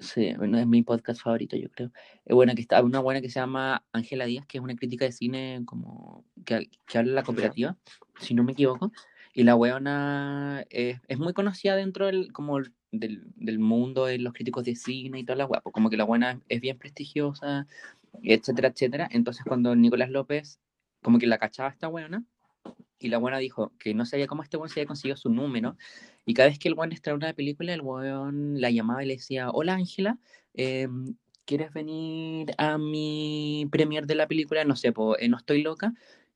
[0.00, 1.90] Sí, bueno, es mi podcast favorito, yo creo.
[2.24, 5.04] Es buena que está una buena que se llama Ángela Díaz, que es una crítica
[5.04, 7.76] de cine como que, que habla de la cooperativa,
[8.18, 8.90] si no me equivoco.
[9.34, 14.32] Y la weona es, muy conocida dentro del, como el- del, del mundo de los
[14.32, 17.66] críticos de cine y toda la weá, pues como que la buena es bien prestigiosa,
[18.22, 19.08] etcétera, etcétera.
[19.10, 20.60] Entonces cuando Nicolás López
[21.02, 22.24] como que la cachaba esta weona,
[22.98, 25.76] y la buena dijo que no sabía cómo este weón se había conseguido su número,
[26.24, 29.16] y cada vez que el weón estrenaba una película, el weón la llamaba y le
[29.16, 30.18] decía, hola Ángela,
[30.54, 30.88] eh,
[31.44, 34.64] ¿quieres venir a mi premier de la película?
[34.64, 35.92] No sé, pues no estoy loca.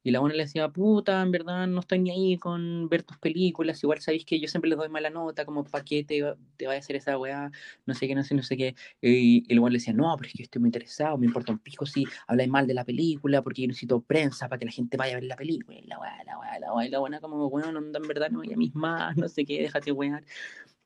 [0.09, 3.19] Y la buena le decía, puta, en verdad no estoy ni ahí con ver tus
[3.19, 6.23] películas, igual sabéis que yo siempre les doy mala nota, como para qué te,
[6.57, 7.51] te vaya a hacer esa weá,
[7.87, 8.75] no sé qué, no sé, no sé qué.
[9.03, 11.53] Y, y el le decía, no, pero es que yo estoy muy interesado, me importa
[11.53, 14.73] un pico si habláis mal de la película, porque yo necesito prensa para que la
[14.73, 15.79] gente vaya a ver la película.
[15.85, 18.39] La weá, la weá, la weá, y la buena como, bueno, onda, en verdad no
[18.39, 20.25] voy a mis más, no sé qué, déjate wear.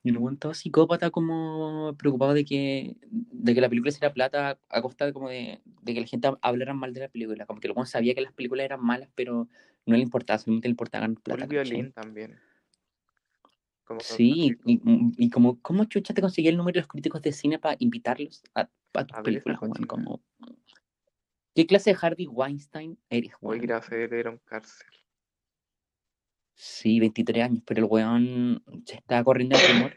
[0.05, 4.83] Y el todo psicópata como preocupado de que, de que la película hiciera plata a
[4.83, 7.47] costa de, como de, de que la gente hablara mal de la película.
[7.47, 9.49] Como que el weón sabía que las películas eran malas, pero
[9.87, 11.47] no le importaba, solamente le importaba ganar plata.
[11.47, 11.65] ¿cachai?
[11.65, 12.37] violín también.
[13.85, 14.81] Como Sí, y,
[15.17, 18.43] y como, ¿cómo chucha te conseguí el número de los críticos de cine para invitarlos
[18.55, 19.61] a, a tus A películas.
[19.87, 20.21] Como,
[21.55, 23.67] ¿Qué clase de Harvey Weinstein eres, Hoy weón?
[23.67, 24.87] gracias dieron cárcel.
[26.55, 29.97] Sí, 23 años, pero el weón se está corriendo el rumor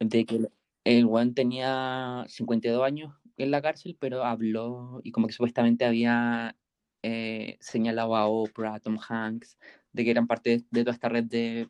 [0.00, 0.48] de que
[0.84, 6.56] el weón tenía 52 años en la cárcel, pero habló y como que supuestamente había
[7.02, 9.58] eh, señalado a Oprah, a Tom Hanks,
[9.92, 11.68] de que eran parte de toda esta red de,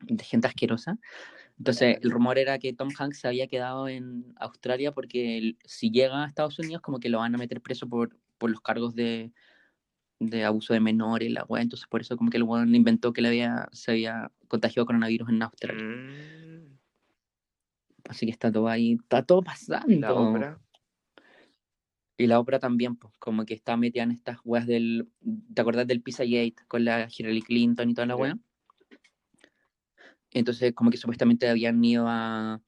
[0.00, 0.98] de gente asquerosa.
[1.58, 5.90] Entonces, el rumor era que Tom Hanks se había quedado en Australia porque él- si
[5.90, 8.94] llega a Estados Unidos, como que lo van a meter preso por, por los cargos
[8.94, 9.32] de,
[10.30, 11.62] de abuso de menores, la weá.
[11.62, 15.28] Entonces, por eso como que el weón inventó que le había, se había contagiado coronavirus
[15.30, 15.84] en Australia.
[15.84, 16.78] Mm,
[18.08, 20.00] Así que está todo ahí, está todo pasando.
[20.00, 20.60] la obra.
[22.18, 25.08] Y la ópera también, pues, como que está metida en estas weas del.
[25.54, 28.38] ¿Te acuerdas del Pizzagate con la Hillary Clinton y toda la wea?
[30.30, 32.60] Entonces, como que supuestamente habían ido a.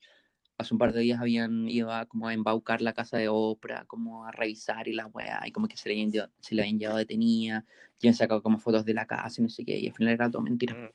[0.57, 3.85] Hace un par de días habían ido a como a embaucar la casa de Oprah,
[3.87, 6.63] como a revisar y la wea, y como que se le habían llevado, se le
[6.63, 7.65] habían llevado detenida,
[8.01, 10.15] y habían sacado como fotos de la casa y no sé qué, y al final
[10.15, 10.75] era todo mentira.
[10.75, 10.91] Mm,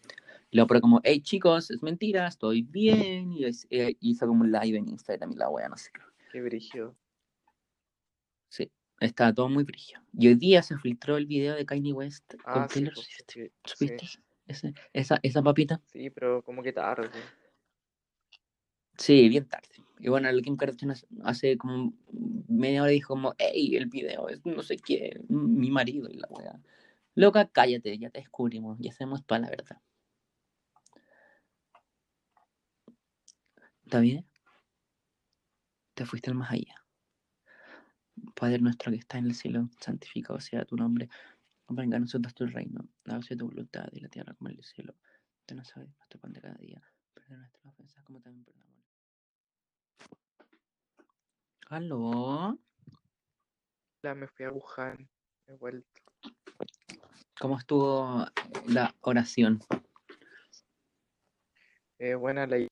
[0.52, 4.44] Y la Oprah como, hey chicos, es mentira, estoy bien, y es- eh, hizo como
[4.44, 6.02] un live en Instagram y la wea, no sé qué.
[6.32, 6.96] qué brígido.
[8.48, 10.00] Sí, está todo muy brillo.
[10.18, 13.08] Y hoy día se filtró el video de Kanye West con Ah, sí, Taylor Swift.
[13.28, 14.06] sí, sí, ¿Supiste?
[14.48, 15.80] Ese- esa, esa papita.
[15.92, 17.10] sí, pero como que tarde.
[19.00, 19.68] Sí, bien tarde.
[20.00, 20.94] Y bueno, el Kim Kardashian
[21.24, 21.94] hace- como
[22.48, 26.28] media hora dijo como, hey, el video es no sé qué, mi marido y la
[26.30, 26.60] wea.
[27.16, 29.82] Loca, cállate, ya te descubrimos, ya sabemos toda la verdad.
[33.86, 34.26] ¿Está bien?
[35.94, 36.84] Te fuiste al más allá.
[38.36, 41.10] Padre nuestro que está en el cielo, santificado sea tu nombre.
[41.68, 44.96] Venga a nosotros tu reino, hágase tu voluntad y la tierra como en el cielo.
[45.48, 46.82] Danos hoy nuestro pan de cada día.
[47.14, 48.79] Perdona nuestras ofensas como también perdonamos.
[51.70, 52.58] ¿Aló?
[54.02, 55.08] La me fui a Wuhan,
[55.46, 56.02] he vuelto.
[57.40, 58.26] ¿Cómo estuvo
[58.66, 59.60] la oración?
[62.00, 62.68] Eh, buena la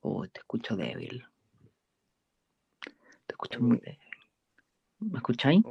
[0.00, 1.24] Oh, te escucho débil.
[3.26, 3.98] Te escucho muy débil.
[4.98, 5.62] ¿Me escucháis?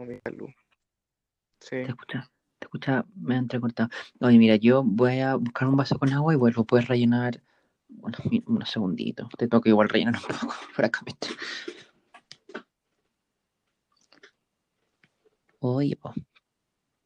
[1.59, 3.89] Sí, Te escucha, te escucha, me han entrecortado.
[4.22, 6.63] Oye, mira, yo voy a buscar un vaso con agua y vuelvo.
[6.63, 7.41] Puedes rellenar
[8.29, 9.27] mi- unos segunditos.
[9.37, 11.27] Te toca igual rellenar un poco, francamente.
[15.59, 16.13] Oye, po.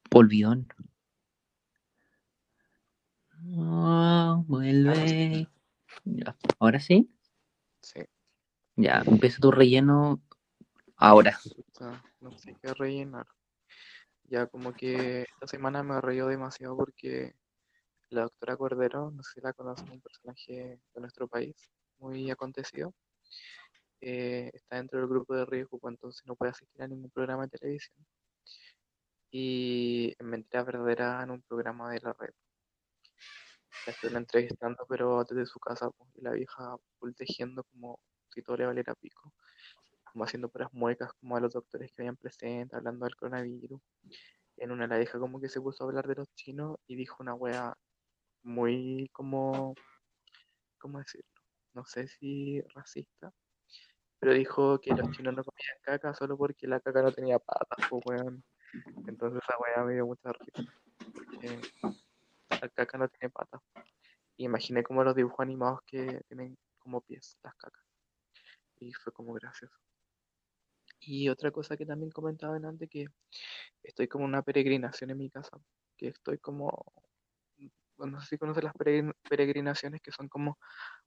[0.10, 0.68] Polvidón.
[3.44, 5.48] No, vuelve.
[6.04, 7.10] Ya, ahora sí.
[7.82, 8.02] sí.
[8.76, 10.22] Ya, empieza tu relleno
[10.98, 11.40] ahora.
[11.56, 13.28] Puta, no sé qué rellenar.
[14.26, 17.36] Ya como que esta semana me reído demasiado porque
[18.10, 21.56] la doctora Cordero, no sé si la conocen, un personaje de nuestro país
[22.00, 22.94] muy acontecido,
[24.02, 27.44] eh, está dentro del grupo de riesgo, pues entonces no puede asistir a ningún programa
[27.48, 27.98] de televisión.
[29.32, 32.34] Y en mentira verdadera en un programa de la red.
[33.86, 38.00] La estuvieron entrevistando, pero desde su casa, pues, y la vieja full tejiendo como
[38.34, 39.34] si todo le valiera pico,
[40.12, 43.82] como haciendo puras muecas como a los doctores que habían presentes, hablando del coronavirus.
[44.58, 47.18] En una la vieja como que se puso a hablar de los chinos y dijo
[47.20, 47.76] una wea
[48.44, 49.76] muy como,
[50.78, 51.30] ¿cómo decirlo?
[51.74, 53.32] No sé si racista,
[54.20, 57.88] pero dijo que los chinos no comían caca solo porque la caca no tenía patas,
[57.90, 58.44] pues weón.
[59.08, 60.72] Entonces esa wea me dio mucha risa,
[61.14, 61.60] porque
[62.62, 63.62] la caca no tiene patas.
[64.38, 67.84] Y imaginé como los dibujos animados que tienen como pies las cacas.
[68.80, 69.76] Y fue como gracioso.
[71.02, 73.08] Y otra cosa que también comentaban antes, que
[73.84, 75.58] estoy como una peregrinación en mi casa,
[75.98, 76.94] que estoy como,
[78.08, 80.58] no sé si conoces las peregrin- peregrinaciones que son como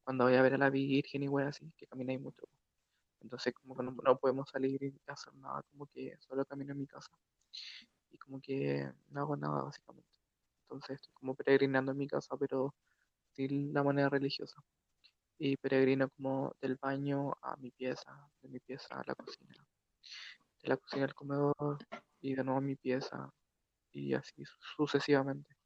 [0.04, 2.44] cuando voy a ver a la Virgen y wey así, que camináis mucho.
[3.20, 6.86] Entonces como que no, podemos salir y hacer nada, como que solo camino en mi
[6.86, 7.10] casa.
[8.10, 10.08] Y como que no hago nada básicamente.
[10.64, 12.74] Entonces estoy como peregrinando en mi casa, pero
[13.34, 14.62] sin la manera religiosa.
[15.38, 19.66] Y peregrino como del baño a mi pieza, de mi pieza a la cocina,
[20.62, 21.78] de la cocina al comedor
[22.20, 23.30] y de nuevo a mi pieza
[23.92, 25.56] y así su- sucesivamente.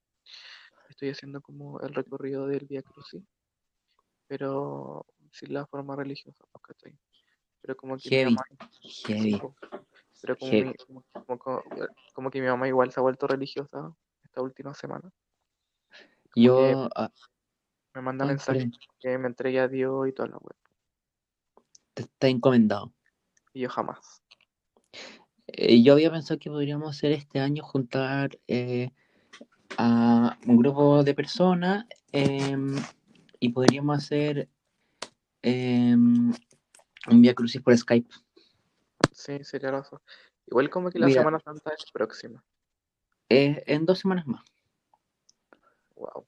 [0.88, 3.22] Estoy haciendo como el recorrido del Via Crucis,
[4.26, 6.98] pero sin la forma religiosa, pues, ¿cachai?
[7.60, 8.42] Pero como que mi mamá,
[8.82, 9.40] heavy.
[10.20, 10.64] pero como, Heavy.
[10.68, 11.62] mi- como, como- como-
[12.14, 13.92] como que mi mamá igual se ha vuelto religiosa
[14.24, 15.10] esta última semana.
[16.30, 16.88] Como que Yo.
[16.94, 17.10] ah,
[17.94, 18.70] me manda ay, mensajes
[19.00, 20.56] que me entregue a Dios y toda la web.
[21.94, 22.92] te está encomendado.
[23.54, 24.22] Y yo jamás.
[25.46, 28.90] Eh, yo había pensado que podríamos hacer este año juntar eh,
[29.78, 32.76] a un grupo de personas em,
[33.40, 34.48] y podríamos hacer
[35.42, 36.32] em,
[37.08, 38.08] un Via Crucis por Skype.
[39.12, 40.00] Sí, sería razón.
[40.46, 42.44] Igual como que la Mira, Semana Santa es próxima.
[43.28, 44.42] eh, en dos semanas más.
[45.96, 46.26] Wow.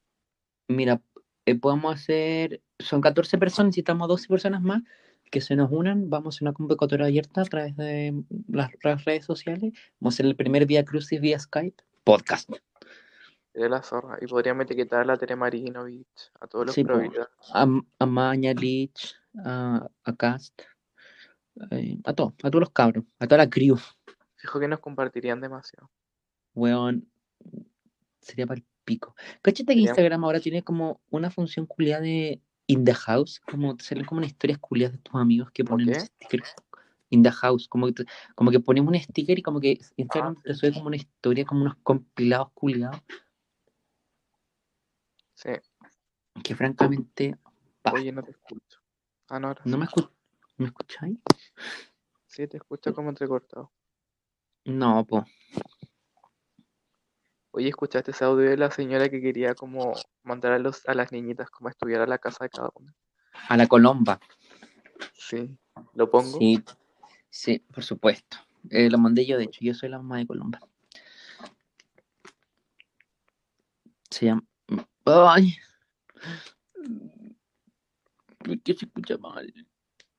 [0.69, 1.01] Mira,
[1.47, 4.83] eh, podemos hacer son 14 personas, necesitamos a 12 personas más
[5.31, 6.09] que se nos unan.
[6.11, 8.15] Vamos a hacer una convocatoria abierta a través de
[8.49, 9.73] las, las redes sociales.
[10.01, 11.83] Vamos a hacer el primer Vía Crucis vía Skype.
[12.05, 12.51] Podcast.
[13.59, 14.19] De la zorra.
[14.21, 16.07] Y podríamos etiquetar a la Tere Marinovich,
[16.41, 17.29] a todos los Sí, prohibidos.
[17.53, 17.67] A,
[17.99, 20.63] a Maña, Lich, a, a Cast,
[21.71, 23.77] eh, a todos, a todos los cabros, a toda la crew.
[24.37, 25.91] Fijo que nos compartirían demasiado.
[26.55, 27.09] Weón,
[28.21, 29.15] sería para el pico.
[29.43, 33.77] Cáchate que Sería- Instagram ahora tiene como una función culiada de in the house, como
[33.77, 36.55] te salen como unas historias culiadas de tus amigos que ¿Cómo ponen stickers
[37.11, 38.05] in the house, como que, te-
[38.35, 41.45] como que ponemos un sticker y como que Instagram Ah, te sube como una historia,
[41.47, 43.01] como unos compilados culiados,
[45.39, 45.51] Sí.
[46.43, 47.39] que francamente,
[47.93, 48.81] Oye, no te escucho.
[49.29, 49.79] Ah, no, ahora ¿no sí.
[49.79, 50.11] me, escu-
[50.57, 51.17] ¿me escucháis?
[52.27, 53.71] Sí, te escucho como entrecortado.
[54.65, 55.25] No, po.
[57.53, 61.13] Oye, ¿escuchaste ese audio de la señora que quería como mandar a, los, a las
[61.13, 62.93] niñitas como a estudiar a la casa de cada una?
[63.49, 64.19] A la Colomba.
[65.15, 65.57] Sí.
[65.95, 66.37] ¿Lo pongo?
[66.41, 66.65] Sí,
[67.31, 68.39] sí, por supuesto.
[68.71, 70.59] Eh, lo mandé yo, de hecho, yo soy la mamá de Colomba.
[74.11, 74.43] Se llama.
[75.11, 75.57] ¡Ay!
[78.39, 79.53] ¿Por qué se escucha mal?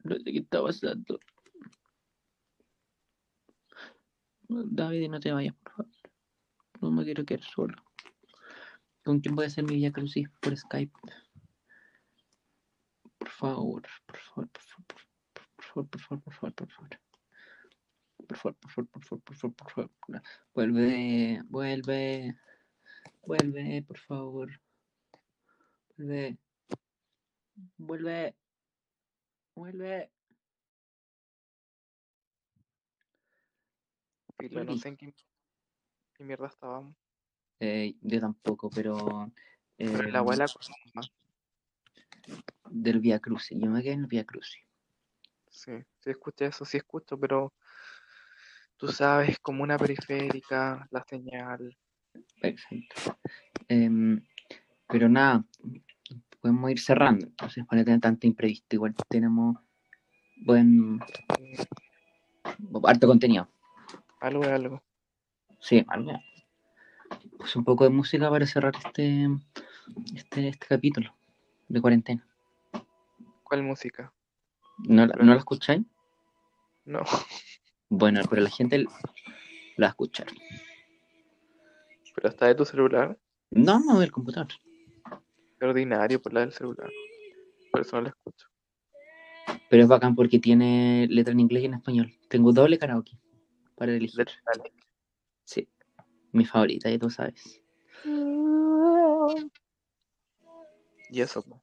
[0.04, 1.20] No sé qué está pasando.
[4.48, 5.92] David, no te vayas, por favor.
[6.82, 7.76] No me quiero quedar solo.
[9.04, 10.98] ¿Con quién voy a hacer mi vía crucis por Skype?
[13.20, 14.88] Por favor, por favor, por favor,
[15.56, 17.00] por favor, por favor, por favor, por favor.
[18.28, 19.92] Por favor, por favor, por favor, por favor, por favor.
[20.56, 22.36] Vuelve, vuelve,
[23.22, 24.50] vuelve, por favor.
[26.00, 26.38] Vuelve,
[27.78, 28.36] vuelve,
[29.54, 30.12] vuelve.
[34.38, 35.14] Filo, no sé en qué,
[36.14, 36.96] qué mierda estábamos.
[37.60, 39.30] Eh, yo tampoco, pero.
[39.76, 40.46] Pero eh, la abuela
[42.70, 43.60] del Via Crucis.
[43.60, 44.64] Yo me quedé en el Via Crucis.
[45.50, 47.54] Sí, sí escuché eso, sí escucho, pero
[48.78, 51.78] tú sabes, como una periférica, la señal.
[52.40, 53.20] Perfecto.
[53.68, 54.26] Em,
[54.88, 55.46] pero nada,
[56.42, 57.26] podemos ir cerrando.
[57.28, 59.58] Entonces, para no tener tanto imprevisto, igual tenemos
[60.46, 61.00] buen.
[62.86, 63.48] harto contenido.
[64.22, 64.84] algo es algo.
[65.60, 66.14] Sí, algo.
[67.38, 69.28] Pues un poco de música para cerrar este,
[70.16, 71.14] este, este capítulo
[71.68, 72.26] de cuarentena.
[73.44, 74.14] ¿Cuál música?
[74.80, 75.82] ¿No, la- ¿no la escucháis?
[76.86, 77.02] No,
[77.90, 78.88] Bueno, pero la gente la
[79.82, 80.28] va a escuchar.
[82.16, 83.18] pero está de tu celular.
[83.52, 84.50] No, no, del computador.
[85.62, 86.90] Ordinario por la del celular.
[87.72, 88.48] Por eso no la escucho.
[89.70, 92.12] Pero es bacán porque tiene letra en inglés y en español.
[92.28, 93.18] Tengo doble karaoke
[93.76, 94.28] para elegir.
[95.44, 95.68] Sí,
[96.32, 97.62] mi favorita, ya tú sabes.
[101.12, 101.62] Y eso, po.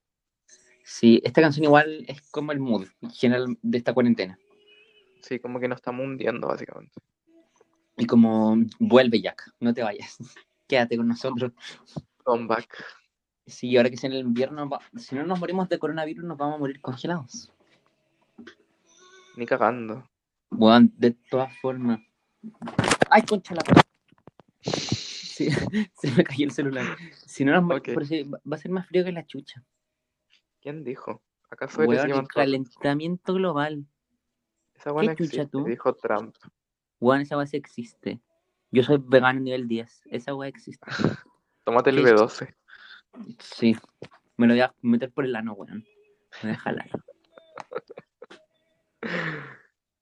[0.84, 4.38] Sí, esta canción igual es como el mood general de esta cuarentena.
[5.20, 7.00] sí, como que nos estamos hundiendo, básicamente.
[7.96, 10.16] Y como vuelve Jack, no te vayas.
[10.68, 11.52] Quédate con nosotros.
[12.24, 12.68] Come back.
[13.46, 16.56] Sí, ahora que es en el invierno, si no nos morimos de coronavirus, nos vamos
[16.56, 17.52] a morir congelados.
[19.36, 20.08] Ni cagando.
[20.50, 22.00] Bueno, de todas formas.
[23.10, 23.62] ¡Ay, concha la!
[24.62, 25.48] Sí,
[25.94, 26.84] se me cayó el celular.
[27.12, 27.94] Si no nos morimos, Ok.
[27.94, 29.62] pero sí, va a ser más frío que la chucha.
[30.60, 31.22] ¿Quién dijo?
[31.50, 33.86] ¿Acaso eres el calentamiento global.
[34.74, 35.64] Esa buena chucha existe, tú?
[35.64, 36.34] dijo Trump.
[36.98, 38.20] Weón, esa sí existe.
[38.72, 40.02] Yo soy vegano nivel 10.
[40.06, 40.86] Esa weá existe.
[41.64, 42.02] Tómate el Sí.
[42.02, 42.54] B12.
[43.38, 43.76] Sí.
[44.36, 45.84] Me lo voy a meter por el ano, weón.
[46.42, 46.90] Me voy a jalar.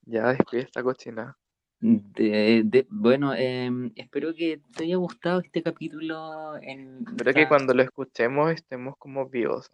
[0.06, 1.36] Ya despide esta cochina.
[1.80, 6.56] De- de- bueno, em, espero que te haya gustado este capítulo.
[6.56, 9.70] En Espero que cuando lo escuchemos estemos como vivos.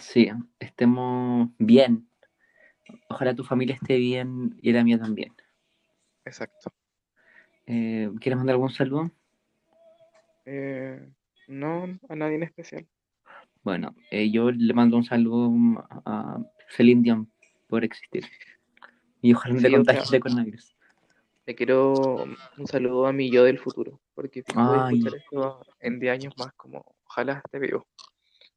[0.00, 0.30] Sí,
[0.60, 2.08] estemos bien.
[3.08, 5.32] Ojalá tu familia esté bien y la mía también.
[6.24, 6.72] Exacto.
[7.66, 9.10] Eh, ¿Quieres mandar algún saludo?
[10.44, 11.08] Eh,
[11.48, 12.86] no a nadie en especial.
[13.62, 15.50] Bueno, eh, yo le mando un saludo
[16.04, 16.38] a
[16.70, 17.32] Celine Dion
[17.68, 18.24] por existir.
[19.20, 20.76] Y ojalá no Sí, te contagies de coronavirus.
[21.46, 22.24] Le quiero
[22.56, 24.94] un saludo a mi yo del futuro, porque Ay.
[24.98, 27.86] escuchar esto en 10 años más, como ojalá esté vivo.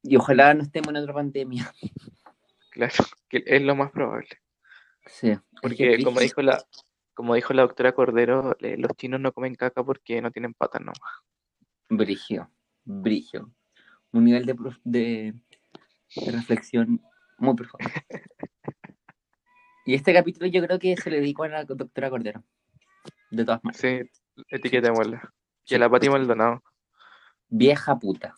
[0.04, 1.72] Y ojalá no estemos en otra pandemia.
[2.72, 4.28] Claro, que es lo más probable.
[5.06, 6.62] Sí, Porque como dijo la,
[7.14, 10.82] como dijo la doctora Cordero, le- los chinos no comen caca porque no tienen patas
[10.82, 11.00] nomás.
[11.88, 12.52] Brigio,
[12.86, 13.52] brigio.
[14.12, 15.34] Un nivel de, prof- de,
[16.16, 17.02] de reflexión
[17.38, 17.90] muy profundo.
[19.88, 22.44] Y este capítulo yo creo que se le dedicó a la doctora Cordero.
[23.30, 23.80] De todas maneras.
[23.82, 24.00] Sí,
[24.50, 25.32] etiquetémosla.
[25.64, 25.76] Y Sí.
[25.76, 26.64] a la Pati Maldonado,
[27.50, 28.34] Vieja puta.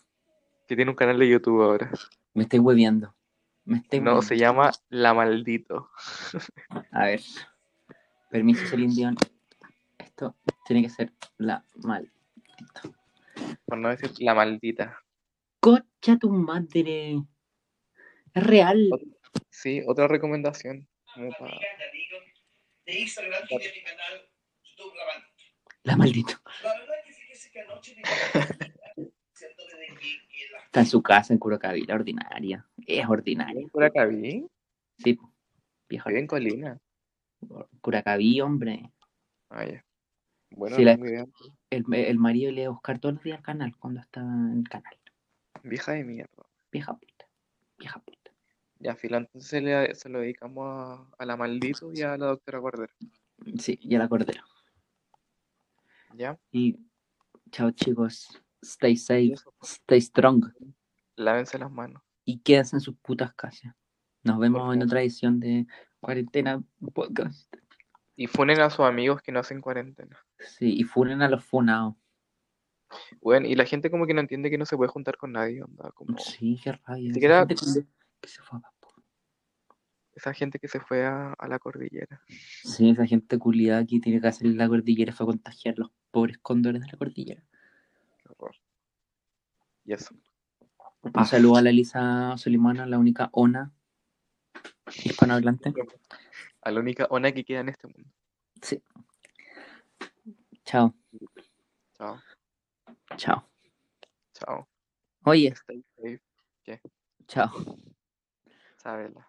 [0.66, 1.90] que tiene un canal de YouTube ahora.
[2.34, 3.14] Me estoy hueviando.
[3.64, 5.90] Me estoy No, se llama La Maldito.
[6.92, 7.22] A ver.
[8.30, 9.16] Permiso, Celine Dion.
[9.96, 10.36] Esto
[10.66, 12.12] tiene que ser la mal.
[13.68, 14.98] Por no decir La Maldita.
[15.60, 17.18] Cocha tu madre.
[18.32, 18.88] Es real.
[19.50, 20.88] Sí, otra recomendación.
[21.14, 21.58] Como para...
[25.82, 26.40] La Maldita.
[30.64, 32.66] Está en su casa en Curacaví, la ordinaria.
[32.86, 33.68] Es ordinaria.
[33.70, 34.48] Curacaví.
[34.96, 35.18] Sí,
[35.90, 36.08] vieja.
[36.08, 36.80] Vive en Colina.
[37.82, 38.90] Curacaví, hombre.
[39.50, 39.84] Ah, ya.
[40.50, 40.94] Bueno, Sí, la-.
[41.70, 44.58] El, el marido le iba a buscar todos los días al canal cuando estaba en
[44.58, 44.98] el canal.
[45.62, 46.46] Vieja de mierda.
[46.72, 47.26] Vieja puta.
[47.78, 48.30] Vieja puta.
[48.80, 52.26] Ya, fila, entonces se, le- se lo dedicamos a, a la Maldito y a la
[52.26, 52.92] doctora Cordero.
[53.58, 54.42] Sí, ya la cordero.
[56.14, 56.38] ¿Ya?
[56.50, 56.78] Y
[57.50, 58.28] chao chicos.
[58.62, 59.22] Stay safe.
[59.22, 60.44] Y eso, Stay strong.
[61.16, 62.02] lávense las manos.
[62.24, 63.74] Y quédense en sus putas casas.
[64.22, 65.66] Nos vemos en otra edición de
[66.00, 67.52] Cuarentena Podcast.
[68.16, 70.18] Y funen a sus amigos que no hacen cuarentena.
[70.38, 71.94] Sí, y funen a los funados.
[73.20, 75.62] Bueno, y la gente como que no entiende que no se puede juntar con nadie,
[75.62, 77.12] onda, como Sí, qué rabia.
[77.12, 78.62] siquiera- gente que- se fue a
[80.14, 82.20] esa gente que se fue a, a la cordillera.
[82.64, 85.80] Sí, esa gente culiada que tiene que hacer en la cordillera fue a contagiar a
[85.82, 87.40] los pobres cóndores de la cordillera.
[88.18, 88.56] Qué horror.
[89.84, 90.14] Y eso.
[91.02, 93.72] Un saludo a la Elisa Solimana, la única ONA
[95.04, 95.72] hispanohablante.
[96.62, 98.10] A la única ona que queda en este mundo.
[98.60, 98.82] Sí.
[100.68, 100.92] Chao,
[101.96, 102.18] Chao.
[103.16, 103.42] chao.
[104.34, 104.66] Chao.
[105.24, 106.20] Oye, safe.
[107.26, 107.48] chao.
[108.76, 109.24] Sábela.